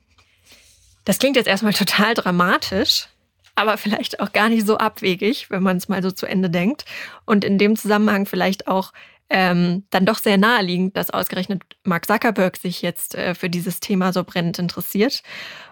Das 1.10 1.18
klingt 1.18 1.38
jetzt 1.38 1.48
erstmal 1.48 1.74
total 1.74 2.14
dramatisch, 2.14 3.08
aber 3.56 3.78
vielleicht 3.78 4.20
auch 4.20 4.32
gar 4.32 4.48
nicht 4.48 4.68
so 4.68 4.78
abwegig, 4.78 5.50
wenn 5.50 5.64
man 5.64 5.78
es 5.78 5.90
mal 5.90 6.04
so 6.04 6.12
zu 6.12 6.28
Ende 6.28 6.52
denkt. 6.52 6.86
Und 7.26 7.44
in 7.44 7.58
dem 7.58 7.76
Zusammenhang 7.76 8.28
vielleicht 8.28 8.68
auch 8.68 8.94
ähm, 9.28 9.86
dann 9.90 10.06
doch 10.06 10.20
sehr 10.20 10.38
naheliegend, 10.38 10.96
dass 10.96 11.10
ausgerechnet 11.10 11.64
Mark 11.84 12.06
Zuckerberg 12.06 12.58
sich 12.58 12.84
jetzt 12.84 13.16
äh, 13.16 13.34
für 13.34 13.50
dieses 13.50 13.80
Thema 13.80 14.14
so 14.14 14.24
brennend 14.24 14.60
interessiert. 14.60 15.24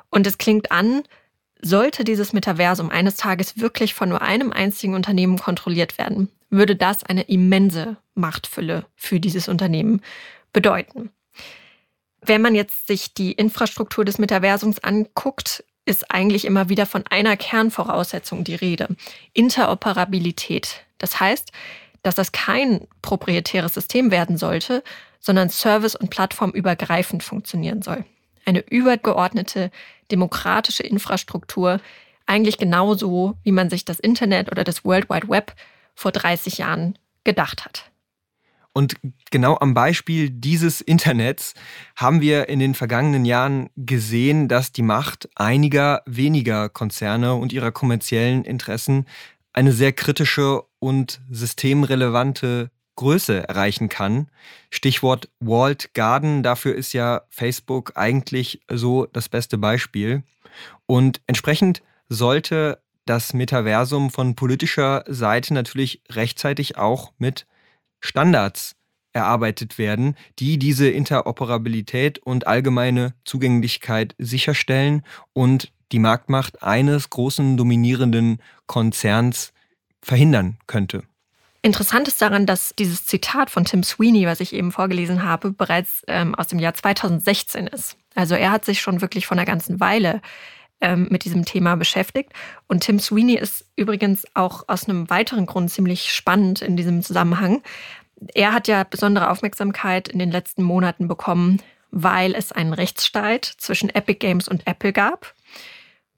Und 0.09 0.25
es 0.25 0.39
klingt 0.39 0.71
an, 0.71 1.03
sollte 1.61 2.03
dieses 2.03 2.33
Metaversum 2.33 2.89
eines 2.89 3.15
Tages 3.15 3.59
wirklich 3.59 3.93
von 3.93 4.09
nur 4.09 4.23
einem 4.23 4.51
einzigen 4.51 4.95
Unternehmen 4.95 5.37
kontrolliert 5.37 5.99
werden, 5.99 6.29
würde 6.49 6.75
das 6.75 7.03
eine 7.03 7.21
immense 7.21 7.97
Machtfülle 8.15 8.87
für 8.95 9.19
dieses 9.19 9.49
Unternehmen 9.49 10.01
bedeuten. 10.51 11.11
Wenn 12.21 12.41
man 12.41 12.55
jetzt 12.55 12.87
sich 12.87 13.13
die 13.13 13.31
Infrastruktur 13.31 14.05
des 14.05 14.17
Metaversums 14.17 14.79
anguckt, 14.79 15.63
ist 15.85 16.11
eigentlich 16.11 16.45
immer 16.45 16.69
wieder 16.69 16.85
von 16.85 17.05
einer 17.07 17.37
Kernvoraussetzung 17.37 18.43
die 18.43 18.55
Rede. 18.55 18.89
Interoperabilität. 19.33 20.85
Das 20.97 21.19
heißt, 21.19 21.51
dass 22.03 22.15
das 22.15 22.31
kein 22.31 22.87
proprietäres 23.01 23.73
System 23.73 24.11
werden 24.11 24.37
sollte, 24.37 24.83
sondern 25.19 25.49
service- 25.49 25.95
und 25.95 26.09
plattformübergreifend 26.09 27.23
funktionieren 27.23 27.81
soll. 27.81 28.05
Eine 28.45 28.59
übergeordnete 28.59 29.71
demokratische 30.11 30.83
Infrastruktur, 30.83 31.79
eigentlich 32.25 32.57
genauso, 32.57 33.35
wie 33.43 33.51
man 33.51 33.69
sich 33.69 33.85
das 33.85 33.99
Internet 33.99 34.51
oder 34.51 34.63
das 34.63 34.85
World 34.85 35.09
Wide 35.09 35.29
Web 35.29 35.53
vor 35.95 36.11
30 36.11 36.59
Jahren 36.59 36.97
gedacht 37.23 37.65
hat. 37.65 37.91
Und 38.77 38.93
genau 39.31 39.57
am 39.59 39.73
Beispiel 39.73 40.29
dieses 40.29 40.81
Internets 40.81 41.55
haben 41.95 42.21
wir 42.21 42.47
in 42.47 42.59
den 42.59 42.75
vergangenen 42.75 43.25
Jahren 43.25 43.71
gesehen, 43.75 44.47
dass 44.47 44.71
die 44.71 44.83
Macht 44.83 45.27
einiger 45.33 46.03
weniger 46.05 46.69
Konzerne 46.69 47.33
und 47.33 47.51
ihrer 47.53 47.71
kommerziellen 47.71 48.43
Interessen 48.43 49.07
eine 49.51 49.71
sehr 49.71 49.93
kritische 49.93 50.61
und 50.77 51.21
systemrelevante 51.27 52.69
Größe 52.97 53.47
erreichen 53.49 53.89
kann. 53.89 54.27
Stichwort 54.69 55.27
Walled 55.39 55.95
Garden, 55.95 56.43
dafür 56.43 56.75
ist 56.75 56.93
ja 56.93 57.23
Facebook 57.31 57.93
eigentlich 57.95 58.61
so 58.69 59.07
das 59.07 59.27
beste 59.27 59.57
Beispiel. 59.57 60.21
Und 60.85 61.19
entsprechend 61.25 61.81
sollte 62.09 62.77
das 63.07 63.33
Metaversum 63.33 64.11
von 64.11 64.35
politischer 64.35 65.03
Seite 65.07 65.55
natürlich 65.55 66.03
rechtzeitig 66.11 66.77
auch 66.77 67.11
mit 67.17 67.47
Standards 67.99 68.75
erarbeitet 69.13 69.77
werden, 69.77 70.15
die 70.39 70.59
diese 70.59 70.89
Interoperabilität 70.89 72.19
und 72.19 72.47
allgemeine 72.47 73.13
Zugänglichkeit 73.25 74.15
sicherstellen 74.17 75.03
und 75.33 75.71
die 75.91 75.99
Marktmacht 75.99 76.61
eines 76.61 77.09
großen 77.09 77.57
dominierenden 77.57 78.41
Konzerns 78.67 79.53
verhindern 80.01 80.57
könnte. 80.67 81.03
Interessant 81.63 82.07
ist 82.07 82.21
daran, 82.21 82.45
dass 82.45 82.73
dieses 82.77 83.05
Zitat 83.05 83.49
von 83.49 83.65
Tim 83.65 83.83
Sweeney, 83.83 84.25
was 84.27 84.39
ich 84.39 84.53
eben 84.53 84.71
vorgelesen 84.71 85.23
habe, 85.23 85.51
bereits 85.51 86.03
ähm, 86.07 86.35
aus 86.35 86.47
dem 86.47 86.59
Jahr 86.59 86.73
2016 86.73 87.67
ist. 87.67 87.97
Also 88.15 88.35
er 88.35 88.51
hat 88.51 88.63
sich 88.63 88.79
schon 88.79 89.01
wirklich 89.01 89.25
von 89.25 89.37
einer 89.37 89.45
ganzen 89.45 89.79
Weile 89.79 90.21
ähm, 90.81 91.07
mit 91.09 91.25
diesem 91.25 91.45
Thema 91.45 91.75
beschäftigt. 91.75 92.31
Und 92.67 92.83
Tim 92.83 92.99
Sweeney 92.99 93.35
ist 93.35 93.65
übrigens 93.75 94.25
auch 94.33 94.63
aus 94.67 94.87
einem 94.87 95.09
weiteren 95.09 95.45
Grund 95.45 95.71
ziemlich 95.71 96.13
spannend 96.13 96.61
in 96.61 96.77
diesem 96.77 97.01
Zusammenhang. 97.01 97.63
Er 98.33 98.53
hat 98.53 98.67
ja 98.67 98.83
besondere 98.83 99.29
Aufmerksamkeit 99.29 100.07
in 100.07 100.19
den 100.19 100.31
letzten 100.31 100.63
Monaten 100.63 101.07
bekommen, 101.07 101.61
weil 101.91 102.35
es 102.35 102.51
einen 102.51 102.73
Rechtsstreit 102.73 103.45
zwischen 103.45 103.89
Epic 103.89 104.19
Games 104.19 104.47
und 104.47 104.65
Apple 104.67 104.93
gab. 104.93 105.33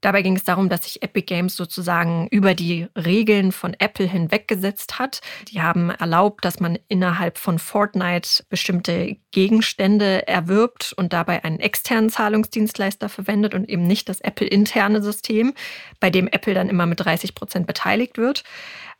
Dabei 0.00 0.22
ging 0.22 0.36
es 0.36 0.44
darum, 0.44 0.68
dass 0.68 0.84
sich 0.84 1.02
Epic 1.02 1.26
Games 1.26 1.56
sozusagen 1.56 2.26
über 2.30 2.54
die 2.54 2.86
Regeln 2.96 3.52
von 3.52 3.74
Apple 3.78 4.06
hinweggesetzt 4.06 4.98
hat. 4.98 5.20
Die 5.48 5.60
haben 5.60 5.90
erlaubt, 5.90 6.44
dass 6.44 6.60
man 6.60 6.78
innerhalb 6.88 7.38
von 7.38 7.58
Fortnite 7.58 8.44
bestimmte 8.48 9.16
Gegenstände 9.30 10.26
erwirbt 10.26 10.92
und 10.96 11.12
dabei 11.12 11.44
einen 11.44 11.60
externen 11.60 12.10
Zahlungsdienstleister 12.10 13.08
verwendet 13.08 13.54
und 13.54 13.68
eben 13.68 13.86
nicht 13.86 14.08
das 14.08 14.20
Apple-interne 14.20 15.02
System, 15.02 15.54
bei 16.00 16.10
dem 16.10 16.28
Apple 16.28 16.54
dann 16.54 16.68
immer 16.68 16.86
mit 16.86 17.00
30 17.00 17.34
Prozent 17.34 17.66
beteiligt 17.66 18.16
wird. 18.16 18.44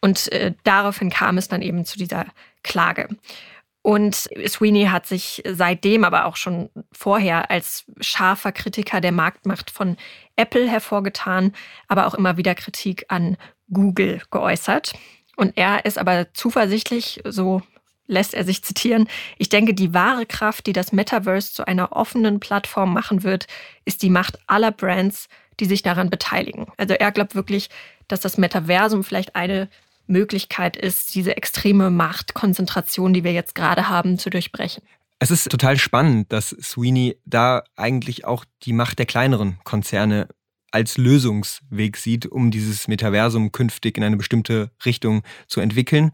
Und 0.01 0.31
äh, 0.33 0.53
daraufhin 0.65 1.11
kam 1.11 1.39
es 1.39 1.49
dann 1.49 1.63
eben 1.63 1.85
zu 1.85 1.99
dieser 1.99 2.27
Klage. 2.63 3.09
Und 3.83 4.29
Sweeney 4.47 4.87
hat 4.87 5.07
sich 5.07 5.43
seitdem, 5.47 6.05
aber 6.05 6.27
auch 6.27 6.37
schon 6.37 6.69
vorher, 6.93 7.51
als 7.51 7.85
scharfer 8.01 8.53
Kritiker 8.53 9.01
der 9.01 9.13
Marktmacht 9.13 9.71
von 9.71 9.97
Apple 10.37 10.69
hervorgetan, 10.69 11.53
aber 11.89 12.07
auch 12.07 12.15
immer 12.15 12.37
wieder 12.37 12.55
Kritik 12.55 13.07
an 13.09 13.37
Google 13.73 14.21
geäußert. 14.31 14.93
Und 15.37 15.57
er 15.57 15.87
ist 15.87 15.97
aber 15.97 16.35
zuversichtlich, 16.35 17.23
so 17.25 17.63
lässt 18.07 18.35
er 18.35 18.45
sich 18.45 18.63
zitieren, 18.63 19.09
ich 19.39 19.49
denke, 19.49 19.73
die 19.73 19.95
wahre 19.95 20.27
Kraft, 20.27 20.67
die 20.67 20.73
das 20.73 20.93
Metaverse 20.93 21.53
zu 21.53 21.67
einer 21.67 21.93
offenen 21.93 22.41
Plattform 22.41 22.93
machen 22.93 23.23
wird, 23.23 23.47
ist 23.85 24.03
die 24.03 24.11
Macht 24.11 24.39
aller 24.47 24.73
Brands, 24.73 25.29
die 25.61 25.67
sich 25.67 25.83
daran 25.83 26.11
beteiligen. 26.11 26.67
Also 26.77 26.95
er 26.95 27.13
glaubt 27.13 27.35
wirklich, 27.35 27.71
dass 28.09 28.21
das 28.21 28.37
Metaversum 28.37 29.05
vielleicht 29.05 29.37
eine 29.37 29.69
Möglichkeit 30.11 30.77
ist, 30.77 31.15
diese 31.15 31.37
extreme 31.37 31.91
Machtkonzentration, 31.91 33.13
die 33.13 33.25
wir 33.25 33.33
jetzt 33.33 33.55
gerade 33.55 33.89
haben, 33.89 34.19
zu 34.19 34.29
durchbrechen. 34.29 34.83
Es 35.19 35.31
ist 35.31 35.51
total 35.51 35.79
spannend, 35.79 36.33
dass 36.33 36.51
Sweeney 36.61 37.17
da 37.25 37.63
eigentlich 37.77 38.25
auch 38.25 38.45
die 38.63 38.73
Macht 38.73 38.99
der 38.99 39.07
kleineren 39.07 39.59
Konzerne 39.65 40.29
als 40.71 40.99
Lösungsweg 40.99 41.97
sieht, 41.97 42.27
um 42.27 42.51
dieses 42.51 42.89
Metaversum 42.89 43.53
künftig 43.53 43.97
in 43.97 44.05
eine 44.05 44.17
bestimmte 44.17 44.71
Richtung 44.85 45.23
zu 45.47 45.61
entwickeln. 45.61 46.13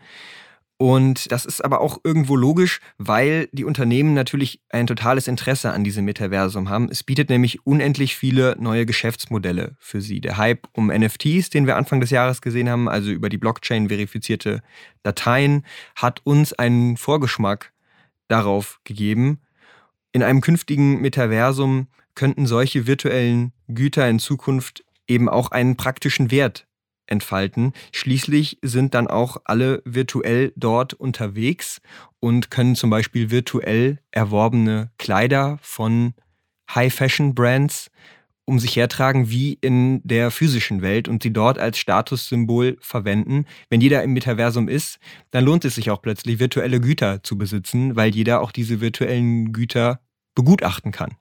Und 0.79 1.33
das 1.33 1.47
ist 1.47 1.65
aber 1.65 1.81
auch 1.81 2.01
irgendwo 2.05 2.37
logisch, 2.37 2.81
weil 2.99 3.49
die 3.53 3.65
Unternehmen 3.65 4.13
natürlich 4.13 4.61
ein 4.69 4.87
totales 4.87 5.27
Interesse 5.27 5.73
an 5.73 5.85
diesem 5.85 6.05
Metaversum 6.05 6.69
haben. 6.69 6.91
Es 6.91 7.03
bietet 7.03 7.31
nämlich 7.31 7.67
unendlich 7.67 8.15
viele 8.15 8.57
neue 8.59 8.85
Geschäftsmodelle 8.85 9.77
für 9.79 10.03
sie. 10.03 10.21
Der 10.21 10.37
Hype 10.37 10.69
um 10.73 10.89
NFTs, 10.89 11.49
den 11.49 11.67
wir 11.67 11.77
Anfang 11.77 12.01
des 12.01 12.11
Jahres 12.11 12.43
gesehen 12.43 12.69
haben, 12.69 12.91
also 12.91 13.11
über 13.11 13.31
die 13.31 13.39
Blockchain 13.39 13.89
verifizierte 13.89 14.63
Dateien, 15.03 15.65
hat 15.95 16.21
uns 16.25 16.53
einen 16.53 16.99
Vorgeschmack 16.99 17.73
darauf 18.29 18.81
gegeben. 18.85 19.41
In 20.13 20.23
einem 20.23 20.43
künftigen 20.43 21.01
Metaversum 21.01 21.87
könnten 22.15 22.47
solche 22.47 22.87
virtuellen 22.87 23.53
Güter 23.69 24.09
in 24.11 24.19
Zukunft 24.19 24.85
eben 25.09 25.31
auch 25.31 25.53
einen 25.53 25.77
praktischen 25.77 26.31
Wert 26.31 26.67
entfalten. 27.07 27.73
Schließlich 27.93 28.59
sind 28.63 28.95
dann 28.95 29.07
auch 29.07 29.39
alle 29.45 29.83
virtuell 29.85 30.53
dort 30.57 30.95
unterwegs 30.95 31.81
und 32.21 32.51
können 32.51 32.75
zum 32.75 32.91
Beispiel 32.91 33.31
virtuell 33.31 33.99
erworbene 34.11 34.91
Kleider 34.99 35.59
von 35.63 36.15
High-Fashion-Brands 36.75 37.91
um 38.47 38.61
sich 38.61 38.77
hertragen 38.77 39.29
wie 39.29 39.59
in 39.61 40.01
der 40.05 40.31
physischen 40.31 40.81
Welt 40.81 41.09
und 41.09 41.23
sie 41.23 41.33
dort 41.33 41.59
als 41.59 41.79
Statussymbol 41.79 42.77
verwenden. 42.81 43.45
Wenn 43.69 43.81
jeder 43.81 44.03
im 44.05 44.13
Metaversum 44.13 44.69
ist, 44.69 44.99
dann 45.33 45.45
lohnt 45.45 45.65
es 45.65 45.75
sich 45.75 45.91
auch 45.91 46.01
plötzlich, 46.01 46.39
virtuelle 46.39 46.81
Güter 46.81 47.23
zu 47.25 47.37
besitzen, 47.37 47.97
weil 47.97 48.15
jeder 48.15 48.41
auch 48.41 48.53
diese 48.53 48.81
virtuellen 48.81 49.53
Güter 49.53 50.01
begutachten 50.37 50.93
kann. 50.93 51.17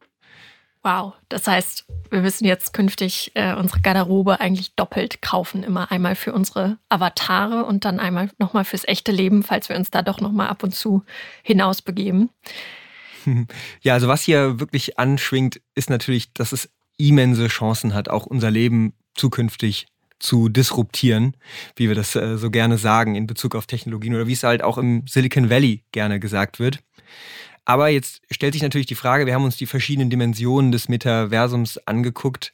Wow, 0.85 1.13
das 1.29 1.47
heißt, 1.47 1.87
wir 2.11 2.21
müssen 2.21 2.45
jetzt 2.45 2.71
künftig 2.71 3.31
äh, 3.33 3.55
unsere 3.55 3.81
Garderobe 3.81 4.39
eigentlich 4.39 4.75
doppelt 4.75 5.19
kaufen. 5.19 5.63
Immer 5.63 5.91
einmal 5.91 6.13
für 6.13 6.31
unsere 6.31 6.77
Avatare 6.89 7.65
und 7.65 7.85
dann 7.85 7.99
einmal 7.99 8.29
nochmal 8.37 8.65
fürs 8.65 8.87
echte 8.87 9.11
Leben, 9.11 9.41
falls 9.41 9.67
wir 9.67 9.77
uns 9.77 9.89
da 9.89 10.03
doch 10.03 10.21
nochmal 10.21 10.47
ab 10.47 10.61
und 10.61 10.75
zu 10.75 11.03
hinausbegeben. 11.41 12.29
Ja, 13.81 13.95
also 13.95 14.07
was 14.07 14.21
hier 14.21 14.59
wirklich 14.59 14.99
anschwingt, 14.99 15.59
ist 15.73 15.89
natürlich, 15.89 16.31
dass 16.33 16.51
es 16.51 16.69
immense 16.97 17.47
Chancen 17.47 17.95
hat, 17.95 18.07
auch 18.07 18.27
unser 18.27 18.51
Leben 18.51 18.93
zukünftig 19.15 19.87
zu 20.19 20.47
disruptieren, 20.47 21.35
wie 21.75 21.87
wir 21.87 21.95
das 21.95 22.15
äh, 22.15 22.37
so 22.37 22.51
gerne 22.51 22.77
sagen 22.77 23.15
in 23.15 23.25
Bezug 23.25 23.55
auf 23.55 23.65
Technologien 23.65 24.13
oder 24.13 24.27
wie 24.27 24.33
es 24.33 24.43
halt 24.43 24.61
auch 24.61 24.77
im 24.77 25.07
Silicon 25.07 25.49
Valley 25.49 25.81
gerne 25.91 26.19
gesagt 26.19 26.59
wird. 26.59 26.83
Aber 27.65 27.89
jetzt 27.89 28.21
stellt 28.30 28.54
sich 28.54 28.62
natürlich 28.62 28.88
die 28.88 28.95
Frage, 28.95 29.25
wir 29.25 29.34
haben 29.34 29.43
uns 29.43 29.58
die 29.58 29.65
verschiedenen 29.65 30.10
Dimensionen 30.10 30.71
des 30.71 30.88
Metaversums 30.88 31.80
angeguckt. 31.80 32.51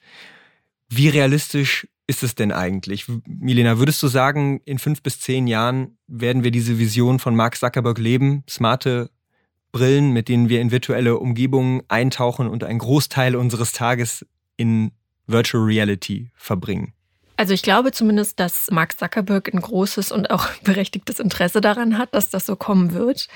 Wie 0.90 1.10
realistisch 1.10 1.88
ist 2.08 2.24
es 2.24 2.36
denn 2.36 2.52
eigentlich? 2.52 3.06
Milena, 3.26 3.78
würdest 3.78 4.02
du 4.04 4.08
sagen, 4.08 4.62
in 4.66 4.80
fünf 4.80 5.04
bis 5.04 5.20
zehn 5.20 5.48
Jahren 5.48 5.98
werden 6.08 6.44
wir 6.44 6.52
diese 6.52 6.80
Vision 6.80 7.20
von 7.20 7.36
Mark 7.36 7.58
Zuckerberg 7.58 7.98
leben? 7.98 8.44
Smarte 8.50 9.10
Brillen, 9.72 10.12
mit 10.12 10.28
denen 10.28 10.50
wir 10.50 10.60
in 10.60 10.72
virtuelle 10.72 11.18
Umgebungen 11.18 11.82
eintauchen 11.88 12.48
und 12.48 12.64
einen 12.64 12.80
Großteil 12.80 13.36
unseres 13.36 13.72
Tages 13.72 14.26
in 14.58 14.92
Virtual 15.28 15.64
Reality 15.64 16.32
verbringen? 16.36 16.94
Also 17.38 17.54
ich 17.54 17.64
glaube 17.64 17.92
zumindest, 17.92 18.40
dass 18.40 18.70
Mark 18.70 19.00
Zuckerberg 19.00 19.54
ein 19.54 19.62
großes 19.62 20.12
und 20.12 20.30
auch 20.30 20.48
berechtigtes 20.64 21.20
Interesse 21.20 21.62
daran 21.62 21.98
hat, 21.98 22.14
dass 22.14 22.30
das 22.30 22.46
so 22.46 22.56
kommen 22.56 22.94
wird. 22.94 23.28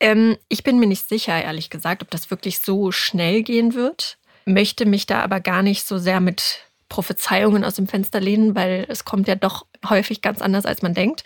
Ähm, 0.00 0.36
ich 0.48 0.62
bin 0.62 0.78
mir 0.78 0.86
nicht 0.86 1.08
sicher, 1.08 1.42
ehrlich 1.42 1.70
gesagt, 1.70 2.02
ob 2.02 2.10
das 2.10 2.30
wirklich 2.30 2.60
so 2.60 2.92
schnell 2.92 3.42
gehen 3.42 3.74
wird. 3.74 4.18
Möchte 4.44 4.86
mich 4.86 5.06
da 5.06 5.22
aber 5.22 5.40
gar 5.40 5.62
nicht 5.62 5.86
so 5.86 5.98
sehr 5.98 6.20
mit 6.20 6.60
Prophezeiungen 6.88 7.64
aus 7.64 7.74
dem 7.74 7.88
Fenster 7.88 8.20
lehnen, 8.20 8.54
weil 8.54 8.86
es 8.88 9.04
kommt 9.04 9.26
ja 9.28 9.34
doch 9.34 9.66
häufig 9.88 10.22
ganz 10.22 10.40
anders, 10.40 10.66
als 10.66 10.82
man 10.82 10.94
denkt. 10.94 11.24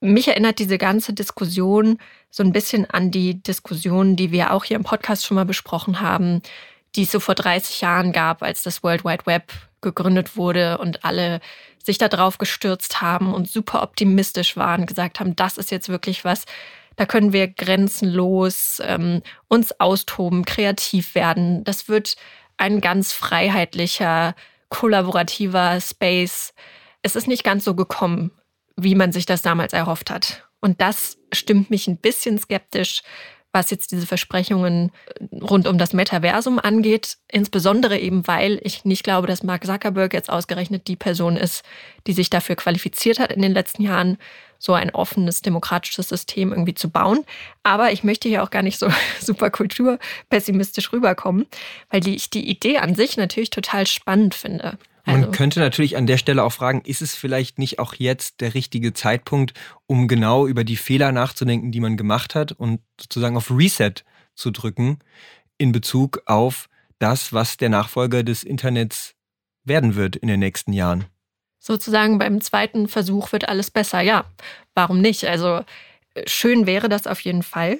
Mich 0.00 0.26
erinnert 0.26 0.58
diese 0.58 0.78
ganze 0.78 1.12
Diskussion 1.12 1.98
so 2.30 2.42
ein 2.42 2.52
bisschen 2.52 2.90
an 2.90 3.10
die 3.12 3.40
Diskussion, 3.40 4.16
die 4.16 4.32
wir 4.32 4.52
auch 4.52 4.64
hier 4.64 4.76
im 4.76 4.82
Podcast 4.82 5.24
schon 5.24 5.36
mal 5.36 5.44
besprochen 5.44 6.00
haben, 6.00 6.42
die 6.96 7.02
es 7.02 7.12
so 7.12 7.20
vor 7.20 7.36
30 7.36 7.80
Jahren 7.80 8.12
gab, 8.12 8.42
als 8.42 8.62
das 8.62 8.82
World 8.82 9.04
Wide 9.04 9.26
Web 9.26 9.52
gegründet 9.80 10.36
wurde 10.36 10.78
und 10.78 11.04
alle 11.04 11.40
sich 11.82 11.98
da 11.98 12.08
drauf 12.08 12.38
gestürzt 12.38 13.00
haben 13.00 13.32
und 13.32 13.48
super 13.48 13.82
optimistisch 13.82 14.56
waren, 14.56 14.86
gesagt 14.86 15.20
haben, 15.20 15.36
das 15.36 15.58
ist 15.58 15.70
jetzt 15.70 15.88
wirklich 15.88 16.24
was, 16.24 16.44
Da 17.02 17.06
können 17.06 17.32
wir 17.32 17.48
grenzenlos 17.48 18.80
ähm, 18.80 19.22
uns 19.48 19.72
austoben, 19.80 20.44
kreativ 20.44 21.16
werden. 21.16 21.64
Das 21.64 21.88
wird 21.88 22.14
ein 22.58 22.80
ganz 22.80 23.12
freiheitlicher, 23.12 24.36
kollaborativer 24.68 25.80
Space. 25.80 26.54
Es 27.02 27.16
ist 27.16 27.26
nicht 27.26 27.42
ganz 27.42 27.64
so 27.64 27.74
gekommen, 27.74 28.30
wie 28.76 28.94
man 28.94 29.10
sich 29.10 29.26
das 29.26 29.42
damals 29.42 29.72
erhofft 29.72 30.10
hat. 30.10 30.48
Und 30.60 30.80
das 30.80 31.18
stimmt 31.32 31.70
mich 31.70 31.88
ein 31.88 31.96
bisschen 31.96 32.38
skeptisch, 32.38 33.02
was 33.52 33.70
jetzt 33.70 33.92
diese 33.92 34.06
Versprechungen 34.06 34.90
rund 35.40 35.66
um 35.66 35.78
das 35.78 35.92
Metaversum 35.92 36.58
angeht. 36.58 37.18
Insbesondere 37.30 37.98
eben, 37.98 38.26
weil 38.26 38.58
ich 38.62 38.84
nicht 38.84 39.04
glaube, 39.04 39.26
dass 39.26 39.42
Mark 39.42 39.66
Zuckerberg 39.66 40.14
jetzt 40.14 40.30
ausgerechnet 40.30 40.88
die 40.88 40.96
Person 40.96 41.36
ist, 41.36 41.62
die 42.06 42.14
sich 42.14 42.30
dafür 42.30 42.56
qualifiziert 42.56 43.18
hat 43.18 43.32
in 43.32 43.42
den 43.42 43.52
letzten 43.52 43.82
Jahren, 43.82 44.18
so 44.58 44.74
ein 44.74 44.90
offenes, 44.90 45.42
demokratisches 45.42 46.08
System 46.08 46.52
irgendwie 46.52 46.74
zu 46.74 46.88
bauen. 46.88 47.24
Aber 47.64 47.90
ich 47.90 48.04
möchte 48.04 48.28
hier 48.28 48.44
auch 48.44 48.50
gar 48.50 48.62
nicht 48.62 48.78
so 48.78 48.88
super 49.20 49.50
kulturpessimistisch 49.50 50.92
rüberkommen, 50.92 51.46
weil 51.90 52.06
ich 52.06 52.30
die 52.30 52.48
Idee 52.48 52.78
an 52.78 52.94
sich 52.94 53.16
natürlich 53.16 53.50
total 53.50 53.86
spannend 53.86 54.34
finde. 54.34 54.78
Man 55.04 55.24
also. 55.24 55.30
könnte 55.32 55.60
natürlich 55.60 55.96
an 55.96 56.06
der 56.06 56.16
Stelle 56.16 56.44
auch 56.44 56.52
fragen, 56.52 56.82
ist 56.84 57.02
es 57.02 57.14
vielleicht 57.14 57.58
nicht 57.58 57.78
auch 57.78 57.94
jetzt 57.94 58.40
der 58.40 58.54
richtige 58.54 58.92
Zeitpunkt, 58.92 59.52
um 59.86 60.06
genau 60.06 60.46
über 60.46 60.64
die 60.64 60.76
Fehler 60.76 61.12
nachzudenken, 61.12 61.72
die 61.72 61.80
man 61.80 61.96
gemacht 61.96 62.34
hat 62.34 62.52
und 62.52 62.80
sozusagen 63.00 63.36
auf 63.36 63.50
Reset 63.50 63.94
zu 64.34 64.50
drücken 64.50 65.00
in 65.58 65.72
Bezug 65.72 66.22
auf 66.26 66.68
das, 66.98 67.32
was 67.32 67.56
der 67.56 67.68
Nachfolger 67.68 68.22
des 68.22 68.44
Internets 68.44 69.14
werden 69.64 69.96
wird 69.96 70.16
in 70.16 70.28
den 70.28 70.40
nächsten 70.40 70.72
Jahren? 70.72 71.06
Sozusagen 71.58 72.18
beim 72.18 72.40
zweiten 72.40 72.88
Versuch 72.88 73.32
wird 73.32 73.48
alles 73.48 73.70
besser. 73.70 74.00
Ja, 74.00 74.24
warum 74.74 75.00
nicht? 75.00 75.24
Also 75.24 75.64
äh, 76.14 76.28
schön 76.28 76.66
wäre 76.66 76.88
das 76.88 77.06
auf 77.06 77.20
jeden 77.20 77.42
Fall. 77.42 77.78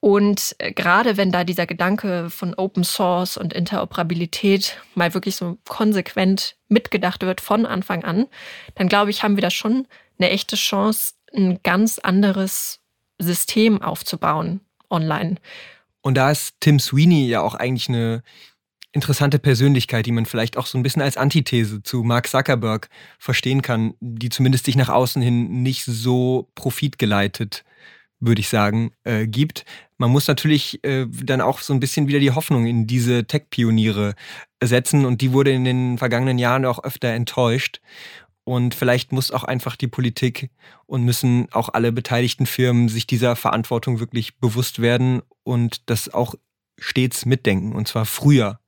Und 0.00 0.56
äh, 0.58 0.72
gerade 0.72 1.18
wenn 1.18 1.30
da 1.30 1.44
dieser 1.44 1.66
Gedanke 1.66 2.30
von 2.30 2.54
Open 2.54 2.84
Source 2.84 3.36
und 3.36 3.52
Interoperabilität 3.52 4.78
mal 4.94 5.12
wirklich 5.12 5.36
so 5.36 5.58
konsequent 5.68 6.56
mitgedacht 6.68 7.22
wird 7.22 7.42
von 7.42 7.66
Anfang 7.66 8.02
an, 8.04 8.26
dann 8.74 8.88
glaube 8.88 9.10
ich, 9.10 9.22
haben 9.22 9.36
wir 9.36 9.42
da 9.42 9.50
schon 9.50 9.86
eine 10.18 10.30
echte 10.30 10.56
Chance, 10.56 11.14
ein 11.34 11.60
ganz 11.62 11.98
anderes 11.98 12.80
System 13.18 13.82
aufzubauen 13.82 14.60
online. 14.88 15.36
Und 16.00 16.14
da 16.14 16.30
ist 16.30 16.54
Tim 16.60 16.80
Sweeney 16.80 17.28
ja 17.28 17.42
auch 17.42 17.54
eigentlich 17.54 17.88
eine 17.88 18.22
interessante 18.92 19.38
Persönlichkeit, 19.38 20.06
die 20.06 20.12
man 20.12 20.26
vielleicht 20.26 20.56
auch 20.56 20.66
so 20.66 20.78
ein 20.78 20.82
bisschen 20.82 21.02
als 21.02 21.16
Antithese 21.16 21.82
zu 21.82 22.02
Mark 22.02 22.26
Zuckerberg 22.26 22.88
verstehen 23.18 23.62
kann, 23.62 23.94
die 24.00 24.30
zumindest 24.30 24.64
sich 24.64 24.76
nach 24.76 24.88
außen 24.88 25.20
hin 25.22 25.62
nicht 25.62 25.84
so 25.84 26.48
profitgeleitet 26.54 27.64
würde 28.20 28.40
ich 28.40 28.48
sagen, 28.48 28.92
äh, 29.04 29.26
gibt. 29.26 29.64
Man 29.98 30.10
muss 30.10 30.28
natürlich 30.28 30.84
äh, 30.84 31.06
dann 31.08 31.40
auch 31.40 31.60
so 31.60 31.72
ein 31.72 31.80
bisschen 31.80 32.06
wieder 32.06 32.20
die 32.20 32.30
Hoffnung 32.30 32.66
in 32.66 32.86
diese 32.86 33.26
Tech-Pioniere 33.26 34.14
setzen 34.62 35.04
und 35.04 35.20
die 35.20 35.32
wurde 35.32 35.50
in 35.50 35.64
den 35.64 35.98
vergangenen 35.98 36.38
Jahren 36.38 36.64
auch 36.64 36.82
öfter 36.84 37.08
enttäuscht. 37.08 37.80
Und 38.44 38.74
vielleicht 38.74 39.12
muss 39.12 39.30
auch 39.30 39.44
einfach 39.44 39.76
die 39.76 39.86
Politik 39.86 40.50
und 40.86 41.04
müssen 41.04 41.48
auch 41.52 41.68
alle 41.68 41.92
beteiligten 41.92 42.46
Firmen 42.46 42.88
sich 42.88 43.06
dieser 43.06 43.36
Verantwortung 43.36 44.00
wirklich 44.00 44.38
bewusst 44.38 44.80
werden 44.80 45.22
und 45.44 45.88
das 45.90 46.12
auch 46.12 46.34
stets 46.78 47.26
mitdenken 47.26 47.72
und 47.72 47.86
zwar 47.86 48.06
früher 48.06 48.58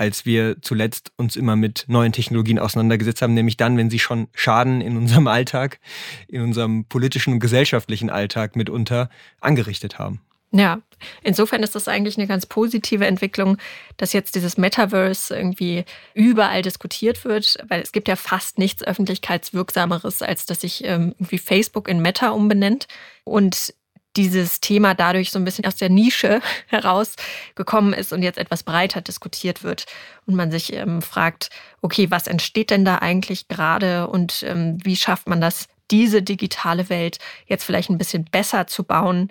als 0.00 0.24
wir 0.24 0.62
zuletzt 0.62 1.12
uns 1.18 1.36
immer 1.36 1.56
mit 1.56 1.84
neuen 1.86 2.12
Technologien 2.12 2.58
auseinandergesetzt 2.58 3.20
haben, 3.20 3.34
nämlich 3.34 3.58
dann, 3.58 3.76
wenn 3.76 3.90
sie 3.90 3.98
schon 3.98 4.28
Schaden 4.32 4.80
in 4.80 4.96
unserem 4.96 5.26
Alltag, 5.26 5.78
in 6.26 6.40
unserem 6.40 6.86
politischen 6.86 7.34
und 7.34 7.40
gesellschaftlichen 7.40 8.08
Alltag 8.08 8.56
mitunter 8.56 9.10
angerichtet 9.42 9.98
haben. 9.98 10.22
Ja, 10.52 10.80
insofern 11.22 11.62
ist 11.62 11.74
das 11.74 11.86
eigentlich 11.86 12.16
eine 12.16 12.26
ganz 12.26 12.46
positive 12.46 13.06
Entwicklung, 13.06 13.58
dass 13.98 14.14
jetzt 14.14 14.34
dieses 14.34 14.56
Metaverse 14.56 15.36
irgendwie 15.36 15.84
überall 16.14 16.62
diskutiert 16.62 17.24
wird, 17.26 17.58
weil 17.68 17.82
es 17.82 17.92
gibt 17.92 18.08
ja 18.08 18.16
fast 18.16 18.58
nichts 18.58 18.82
öffentlichkeitswirksameres, 18.82 20.22
als 20.22 20.46
dass 20.46 20.62
sich 20.62 20.82
ähm, 20.84 21.14
irgendwie 21.18 21.38
Facebook 21.38 21.88
in 21.88 22.00
Meta 22.00 22.30
umbenennt. 22.30 22.88
Und 23.24 23.74
dieses 24.16 24.60
Thema 24.60 24.94
dadurch 24.94 25.30
so 25.30 25.38
ein 25.38 25.44
bisschen 25.44 25.66
aus 25.66 25.76
der 25.76 25.88
Nische 25.88 26.40
herausgekommen 26.66 27.92
ist 27.92 28.12
und 28.12 28.22
jetzt 28.22 28.38
etwas 28.38 28.62
breiter 28.62 29.00
diskutiert 29.00 29.62
wird 29.62 29.86
und 30.26 30.34
man 30.34 30.50
sich 30.50 30.72
ähm, 30.72 31.02
fragt, 31.02 31.50
okay, 31.80 32.10
was 32.10 32.26
entsteht 32.26 32.70
denn 32.70 32.84
da 32.84 32.96
eigentlich 32.96 33.48
gerade 33.48 34.08
und 34.08 34.42
ähm, 34.42 34.78
wie 34.82 34.96
schafft 34.96 35.28
man 35.28 35.40
das, 35.40 35.68
diese 35.90 36.22
digitale 36.22 36.88
Welt 36.88 37.18
jetzt 37.46 37.64
vielleicht 37.64 37.90
ein 37.90 37.98
bisschen 37.98 38.24
besser 38.24 38.66
zu 38.66 38.84
bauen, 38.84 39.30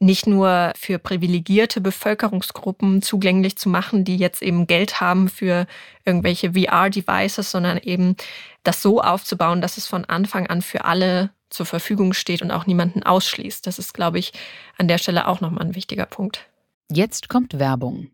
nicht 0.00 0.26
nur 0.26 0.72
für 0.76 0.98
privilegierte 0.98 1.80
Bevölkerungsgruppen 1.80 3.00
zugänglich 3.00 3.56
zu 3.56 3.68
machen, 3.68 4.04
die 4.04 4.16
jetzt 4.16 4.42
eben 4.42 4.66
Geld 4.66 5.00
haben 5.00 5.28
für 5.28 5.66
irgendwelche 6.04 6.52
VR-Devices, 6.52 7.50
sondern 7.50 7.78
eben 7.78 8.16
das 8.64 8.82
so 8.82 9.00
aufzubauen, 9.00 9.60
dass 9.60 9.76
es 9.76 9.86
von 9.86 10.04
Anfang 10.04 10.46
an 10.48 10.62
für 10.62 10.84
alle 10.84 11.30
zur 11.54 11.66
Verfügung 11.66 12.12
steht 12.12 12.42
und 12.42 12.50
auch 12.50 12.66
niemanden 12.66 13.02
ausschließt. 13.02 13.66
Das 13.66 13.78
ist, 13.78 13.94
glaube 13.94 14.18
ich, 14.18 14.32
an 14.76 14.88
der 14.88 14.98
Stelle 14.98 15.26
auch 15.28 15.40
nochmal 15.40 15.64
ein 15.64 15.74
wichtiger 15.74 16.06
Punkt. 16.06 16.46
Jetzt 16.90 17.28
kommt 17.28 17.58
Werbung. 17.58 18.10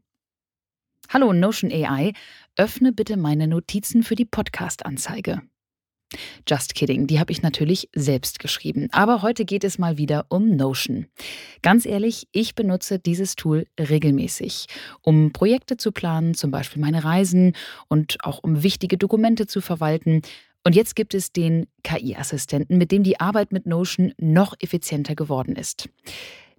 Hallo 1.09 1.33
Notion 1.33 1.73
AI, 1.73 2.13
öffne 2.57 2.93
bitte 2.93 3.17
meine 3.17 3.49
Notizen 3.49 4.05
für 4.05 4.15
die 4.15 4.25
Podcast-Anzeige. 4.27 5.43
Just 6.49 6.75
kidding, 6.75 7.07
die 7.07 7.21
habe 7.21 7.31
ich 7.31 7.43
natürlich 7.43 7.89
selbst 7.95 8.41
geschrieben. 8.41 8.89
Aber 8.91 9.23
heute 9.23 9.45
geht 9.45 9.65
es 9.65 9.79
mal 9.79 9.97
wieder 9.97 10.27
um 10.29 10.57
Notion. 10.57 11.07
Ganz 11.63 11.87
ehrlich, 11.87 12.27
ich 12.33 12.55
benutze 12.55 12.99
dieses 12.99 13.37
Tool 13.37 13.67
regelmäßig, 13.79 14.67
um 15.03 15.33
Projekte 15.33 15.77
zu 15.77 15.93
planen, 15.93 16.35
zum 16.35 16.51
Beispiel 16.51 16.83
meine 16.83 17.05
Reisen 17.05 17.55
und 17.89 18.19
auch 18.25 18.41
um 18.43 18.63
wichtige 18.63 18.99
Dokumente 18.99 19.47
zu 19.47 19.61
verwalten. 19.61 20.23
Und 20.65 20.77
jetzt 20.77 20.95
gibt 20.95 21.15
es 21.15 21.33
den 21.33 21.67
KI-Assistenten, 21.85 22.77
mit 22.77 22.93
dem 22.93 23.03
die 23.03 23.19
Arbeit 23.19 23.53
mit 23.53 23.67
Notion 23.67 24.13
noch 24.19 24.55
effizienter 24.61 25.15
geworden 25.15 25.57
ist. 25.57 25.89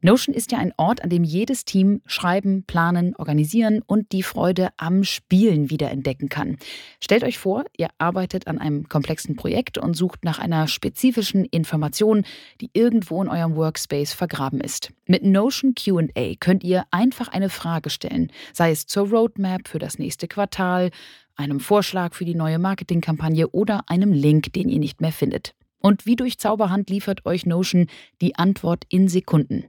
Notion 0.03 0.33
ist 0.33 0.51
ja 0.51 0.57
ein 0.57 0.73
Ort, 0.77 1.03
an 1.03 1.11
dem 1.11 1.23
jedes 1.23 1.63
Team 1.63 2.01
schreiben, 2.07 2.63
planen, 2.63 3.15
organisieren 3.15 3.83
und 3.85 4.11
die 4.11 4.23
Freude 4.23 4.69
am 4.77 5.03
Spielen 5.03 5.69
wiederentdecken 5.69 6.27
kann. 6.27 6.57
Stellt 6.99 7.23
euch 7.23 7.37
vor, 7.37 7.65
ihr 7.77 7.89
arbeitet 7.99 8.47
an 8.47 8.57
einem 8.57 8.89
komplexen 8.89 9.35
Projekt 9.35 9.77
und 9.77 9.95
sucht 9.95 10.25
nach 10.25 10.39
einer 10.39 10.67
spezifischen 10.67 11.45
Information, 11.45 12.25
die 12.61 12.71
irgendwo 12.73 13.21
in 13.21 13.29
eurem 13.29 13.55
Workspace 13.55 14.13
vergraben 14.13 14.59
ist. 14.59 14.91
Mit 15.05 15.23
Notion 15.23 15.75
QA 15.75 16.33
könnt 16.39 16.63
ihr 16.63 16.85
einfach 16.89 17.27
eine 17.27 17.49
Frage 17.49 17.91
stellen, 17.91 18.31
sei 18.53 18.71
es 18.71 18.87
zur 18.87 19.09
Roadmap 19.09 19.67
für 19.67 19.77
das 19.77 19.99
nächste 19.99 20.27
Quartal, 20.27 20.89
einem 21.41 21.59
Vorschlag 21.59 22.13
für 22.13 22.25
die 22.25 22.35
neue 22.35 22.59
Marketingkampagne 22.59 23.49
oder 23.49 23.83
einem 23.87 24.13
Link, 24.13 24.53
den 24.53 24.69
ihr 24.69 24.79
nicht 24.79 25.01
mehr 25.01 25.11
findet. 25.11 25.53
Und 25.81 26.05
wie 26.05 26.15
durch 26.15 26.37
Zauberhand 26.37 26.89
liefert 26.89 27.25
euch 27.25 27.45
Notion 27.45 27.87
die 28.21 28.35
Antwort 28.35 28.85
in 28.87 29.07
Sekunden. 29.07 29.65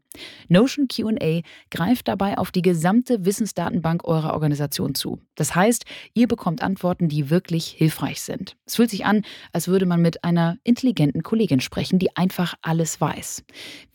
Notion 0.48 0.86
QA 0.86 1.40
greift 1.70 2.06
dabei 2.06 2.36
auf 2.36 2.50
die 2.50 2.60
gesamte 2.60 3.24
Wissensdatenbank 3.24 4.04
eurer 4.04 4.34
Organisation 4.34 4.94
zu. 4.94 5.20
Das 5.34 5.54
heißt, 5.54 5.86
ihr 6.12 6.28
bekommt 6.28 6.62
Antworten, 6.62 7.08
die 7.08 7.30
wirklich 7.30 7.68
hilfreich 7.68 8.20
sind. 8.20 8.56
Es 8.66 8.76
fühlt 8.76 8.90
sich 8.90 9.06
an, 9.06 9.22
als 9.52 9.68
würde 9.68 9.86
man 9.86 10.02
mit 10.02 10.22
einer 10.22 10.58
intelligenten 10.64 11.22
Kollegin 11.22 11.60
sprechen, 11.60 11.98
die 11.98 12.14
einfach 12.14 12.54
alles 12.60 13.00
weiß. 13.00 13.44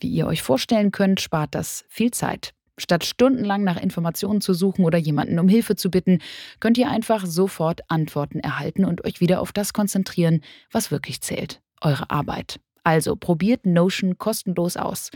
Wie 0.00 0.08
ihr 0.08 0.26
euch 0.26 0.42
vorstellen 0.42 0.90
könnt, 0.90 1.20
spart 1.20 1.54
das 1.54 1.84
viel 1.88 2.10
Zeit. 2.10 2.52
Statt 2.78 3.04
stundenlang 3.04 3.64
nach 3.64 3.80
Informationen 3.80 4.40
zu 4.40 4.54
suchen 4.54 4.84
oder 4.84 4.98
jemanden 4.98 5.38
um 5.38 5.48
Hilfe 5.48 5.76
zu 5.76 5.90
bitten, 5.90 6.20
könnt 6.60 6.78
ihr 6.78 6.88
einfach 6.88 7.26
sofort 7.26 7.82
Antworten 7.88 8.40
erhalten 8.40 8.84
und 8.84 9.04
euch 9.04 9.20
wieder 9.20 9.40
auf 9.40 9.52
das 9.52 9.72
konzentrieren, 9.72 10.42
was 10.70 10.90
wirklich 10.90 11.20
zählt, 11.20 11.60
eure 11.80 12.10
Arbeit. 12.10 12.60
Also 12.84 13.16
probiert 13.16 13.66
Notion 13.66 14.18
kostenlos 14.18 14.76
aus. 14.76 15.10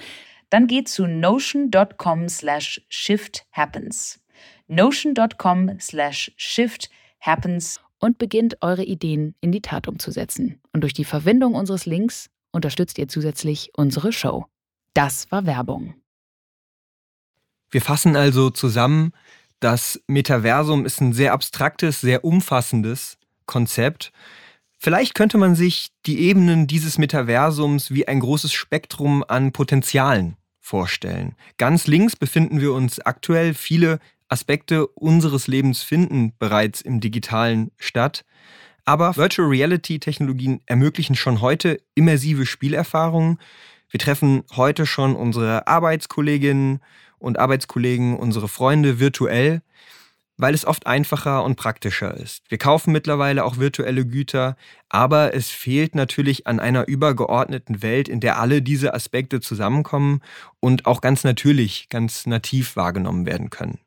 Dann 0.51 0.67
geht 0.67 0.89
zu 0.89 1.07
notion.com 1.07 2.29
slash 2.29 2.83
shifthappens. 2.91 4.21
notion.com 4.67 5.79
slash 5.81 6.33
shifthappens 6.37 7.81
und 7.99 8.19
beginnt 8.19 8.61
eure 8.61 8.85
Ideen 8.85 9.35
in 9.41 9.53
die 9.53 9.63
Tat 9.63 9.89
umzusetzen. 9.89 10.61
Und 10.73 10.83
durch 10.83 10.93
die 10.93 11.05
Verwendung 11.05 11.55
unseres 11.55 11.87
Links 11.87 12.29
unterstützt 12.51 12.99
ihr 12.99 13.09
zusätzlich 13.09 13.71
unsere 13.75 14.13
Show. 14.13 14.45
Das 14.93 15.31
war 15.31 15.47
Werbung. 15.47 15.95
Wir 17.73 17.81
fassen 17.81 18.17
also 18.17 18.51
zusammen, 18.51 19.13
das 19.59 20.01
Metaversum 20.07 20.85
ist 20.85 21.01
ein 21.01 21.15
sehr 21.15 21.33
abstraktes, 21.33 22.03
sehr 22.03 22.23
umfassendes 22.23 23.17
Konzept. 23.47 24.13
Vielleicht 24.79 25.15
könnte 25.15 25.39
man 25.39 25.55
sich 25.55 25.89
die 26.05 26.21
Ebenen 26.21 26.67
dieses 26.67 26.99
Metaversums 26.99 27.91
wie 27.91 28.07
ein 28.07 28.21
großes 28.21 28.53
Spektrum 28.53 29.25
an 29.27 29.53
Potenzialen 29.53 30.37
vorstellen. 30.61 31.35
Ganz 31.57 31.87
links 31.87 32.15
befinden 32.15 32.61
wir 32.61 32.75
uns 32.75 33.01
aktuell. 33.01 33.55
Viele 33.55 34.01
Aspekte 34.29 34.87
unseres 34.89 35.47
Lebens 35.47 35.83
finden 35.83 36.35
bereits 36.39 36.83
im 36.83 37.01
digitalen 37.01 37.71
statt. 37.79 38.25
Aber 38.85 39.17
Virtual 39.17 39.49
Reality 39.49 39.99
Technologien 39.99 40.61
ermöglichen 40.67 41.15
schon 41.15 41.41
heute 41.41 41.81
immersive 41.95 42.45
Spielerfahrungen, 42.45 43.39
Wir 43.89 44.01
treffen 44.01 44.43
heute 44.57 44.87
schon 44.87 45.15
unsere 45.15 45.67
Arbeitskolleginnen 45.67 46.81
und 47.23 47.39
Arbeitskollegen, 47.39 48.17
unsere 48.17 48.49
Freunde 48.49 48.99
virtuell, 48.99 49.63
weil 50.37 50.55
es 50.55 50.67
oft 50.67 50.87
einfacher 50.87 51.45
und 51.45 51.57
praktischer 51.57 52.17
ist. 52.17 52.43
Wir 52.49 52.59
kaufen 52.59 52.93
mittlerweile 52.93 53.45
auch 53.45 53.59
virtuelle 53.59 54.05
Güter, 54.05 54.57
aber 54.89 55.35
es 55.35 55.51
fehlt 55.51 55.95
natürlich 55.95 56.47
an 56.47 56.59
einer 56.59 56.89
übergeordneten 56.89 57.83
Welt, 57.83 58.09
in 58.09 58.21
der 58.21 58.39
alle 58.39 58.61
diese 58.61 58.95
Aspekte 58.95 59.41
zusammenkommen 59.41 60.21
und 60.59 60.87
auch 60.87 61.01
ganz 61.01 61.23
natürlich, 61.25 61.89
ganz 61.89 62.27
nativ 62.27 62.77
wahrgenommen 62.77 63.25
werden 63.27 63.51
können. 63.51 63.79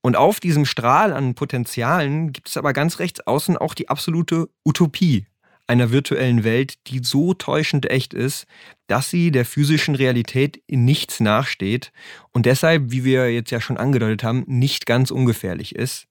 Und 0.00 0.16
auf 0.16 0.40
diesem 0.40 0.66
Strahl 0.66 1.12
an 1.12 1.34
Potenzialen 1.34 2.32
gibt 2.32 2.48
es 2.48 2.56
aber 2.56 2.72
ganz 2.72 2.98
rechts 2.98 3.26
außen 3.26 3.56
auch 3.56 3.72
die 3.72 3.88
absolute 3.88 4.48
Utopie 4.64 5.26
einer 5.66 5.90
virtuellen 5.90 6.44
Welt, 6.44 6.74
die 6.88 7.00
so 7.02 7.34
täuschend 7.34 7.90
echt 7.90 8.14
ist, 8.14 8.46
dass 8.86 9.10
sie 9.10 9.30
der 9.30 9.44
physischen 9.44 9.94
Realität 9.94 10.62
in 10.66 10.84
nichts 10.84 11.20
nachsteht 11.20 11.92
und 12.32 12.46
deshalb, 12.46 12.90
wie 12.90 13.04
wir 13.04 13.32
jetzt 13.32 13.50
ja 13.50 13.60
schon 13.60 13.78
angedeutet 13.78 14.22
haben, 14.22 14.44
nicht 14.46 14.86
ganz 14.86 15.10
ungefährlich 15.10 15.74
ist. 15.74 16.06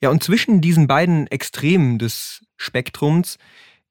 Ja, 0.00 0.10
und 0.10 0.22
zwischen 0.22 0.60
diesen 0.60 0.86
beiden 0.86 1.26
Extremen 1.28 1.98
des 1.98 2.44
Spektrums 2.56 3.38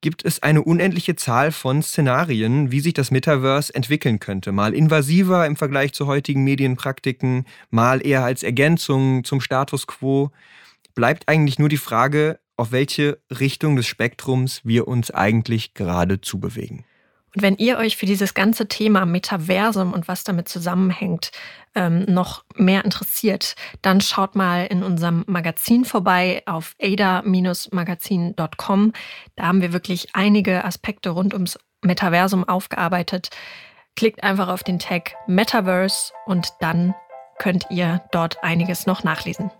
gibt 0.04 0.22
es 0.22 0.42
eine 0.42 0.62
unendliche 0.62 1.16
Zahl 1.16 1.50
von 1.50 1.82
Szenarien, 1.82 2.70
wie 2.70 2.80
sich 2.80 2.92
das 2.92 3.10
Metaverse 3.10 3.74
entwickeln 3.74 4.20
könnte. 4.20 4.52
Mal 4.52 4.74
invasiver 4.74 5.46
im 5.46 5.56
Vergleich 5.56 5.94
zu 5.94 6.06
heutigen 6.06 6.44
Medienpraktiken, 6.44 7.46
mal 7.70 8.06
eher 8.06 8.22
als 8.22 8.42
Ergänzung 8.42 9.24
zum 9.24 9.40
Status 9.40 9.86
quo. 9.86 10.30
Bleibt 10.94 11.26
eigentlich 11.26 11.58
nur 11.58 11.70
die 11.70 11.78
Frage, 11.78 12.38
auf 12.56 12.72
welche 12.72 13.18
Richtung 13.30 13.76
des 13.76 13.86
Spektrums 13.86 14.60
wir 14.64 14.88
uns 14.88 15.10
eigentlich 15.10 15.74
gerade 15.74 16.20
zubewegen. 16.20 16.84
Und 17.34 17.42
wenn 17.42 17.56
ihr 17.56 17.78
euch 17.78 17.96
für 17.96 18.06
dieses 18.06 18.34
ganze 18.34 18.68
Thema 18.68 19.04
Metaversum 19.06 19.92
und 19.92 20.06
was 20.06 20.22
damit 20.22 20.48
zusammenhängt 20.48 21.32
ähm, 21.74 22.04
noch 22.06 22.44
mehr 22.54 22.84
interessiert, 22.84 23.56
dann 23.82 24.00
schaut 24.00 24.36
mal 24.36 24.66
in 24.66 24.84
unserem 24.84 25.24
Magazin 25.26 25.84
vorbei 25.84 26.44
auf 26.46 26.76
ada-magazin.com. 26.80 28.92
Da 29.34 29.46
haben 29.46 29.62
wir 29.62 29.72
wirklich 29.72 30.14
einige 30.14 30.64
Aspekte 30.64 31.10
rund 31.10 31.34
ums 31.34 31.58
Metaversum 31.82 32.48
aufgearbeitet. 32.48 33.30
Klickt 33.96 34.22
einfach 34.22 34.46
auf 34.48 34.62
den 34.62 34.78
Tag 34.78 35.16
Metaverse 35.26 36.12
und 36.26 36.50
dann 36.60 36.94
könnt 37.38 37.66
ihr 37.70 38.00
dort 38.12 38.44
einiges 38.44 38.86
noch 38.86 39.02
nachlesen. 39.02 39.50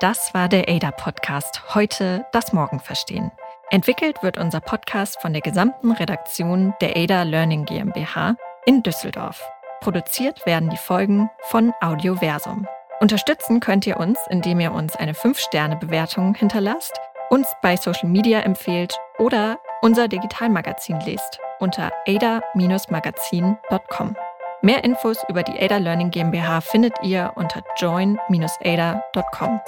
Das 0.00 0.32
war 0.32 0.48
der 0.48 0.68
ADA-Podcast. 0.68 1.74
Heute 1.74 2.24
das 2.30 2.52
Morgen 2.52 2.78
verstehen. 2.78 3.32
Entwickelt 3.70 4.22
wird 4.22 4.38
unser 4.38 4.60
Podcast 4.60 5.20
von 5.20 5.32
der 5.32 5.42
gesamten 5.42 5.90
Redaktion 5.90 6.72
der 6.80 6.96
ADA 6.96 7.24
Learning 7.24 7.64
GmbH 7.64 8.36
in 8.64 8.84
Düsseldorf. 8.84 9.42
Produziert 9.80 10.46
werden 10.46 10.70
die 10.70 10.76
Folgen 10.76 11.28
von 11.46 11.72
Audioversum. 11.80 12.68
Unterstützen 13.00 13.58
könnt 13.58 13.88
ihr 13.88 13.96
uns, 13.96 14.20
indem 14.30 14.60
ihr 14.60 14.72
uns 14.72 14.94
eine 14.94 15.14
5-Sterne-Bewertung 15.14 16.36
hinterlasst, 16.36 16.96
uns 17.28 17.48
bei 17.60 17.76
Social 17.76 18.08
Media 18.08 18.38
empfehlt 18.40 18.96
oder 19.18 19.58
unser 19.82 20.06
Digitalmagazin 20.06 21.00
lest 21.00 21.40
unter 21.58 21.90
ada-magazin.com. 22.06 24.16
Mehr 24.60 24.82
Infos 24.82 25.18
über 25.28 25.44
die 25.44 25.56
Ada 25.56 25.76
Learning 25.76 26.10
GmbH 26.10 26.60
findet 26.60 26.92
ihr 27.04 27.30
unter 27.36 27.62
join-ada.com. 27.76 29.60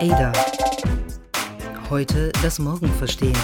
Ada. 0.00 0.32
Heute 1.90 2.30
das 2.42 2.60
Morgen 2.60 2.88
verstehen. 2.94 3.36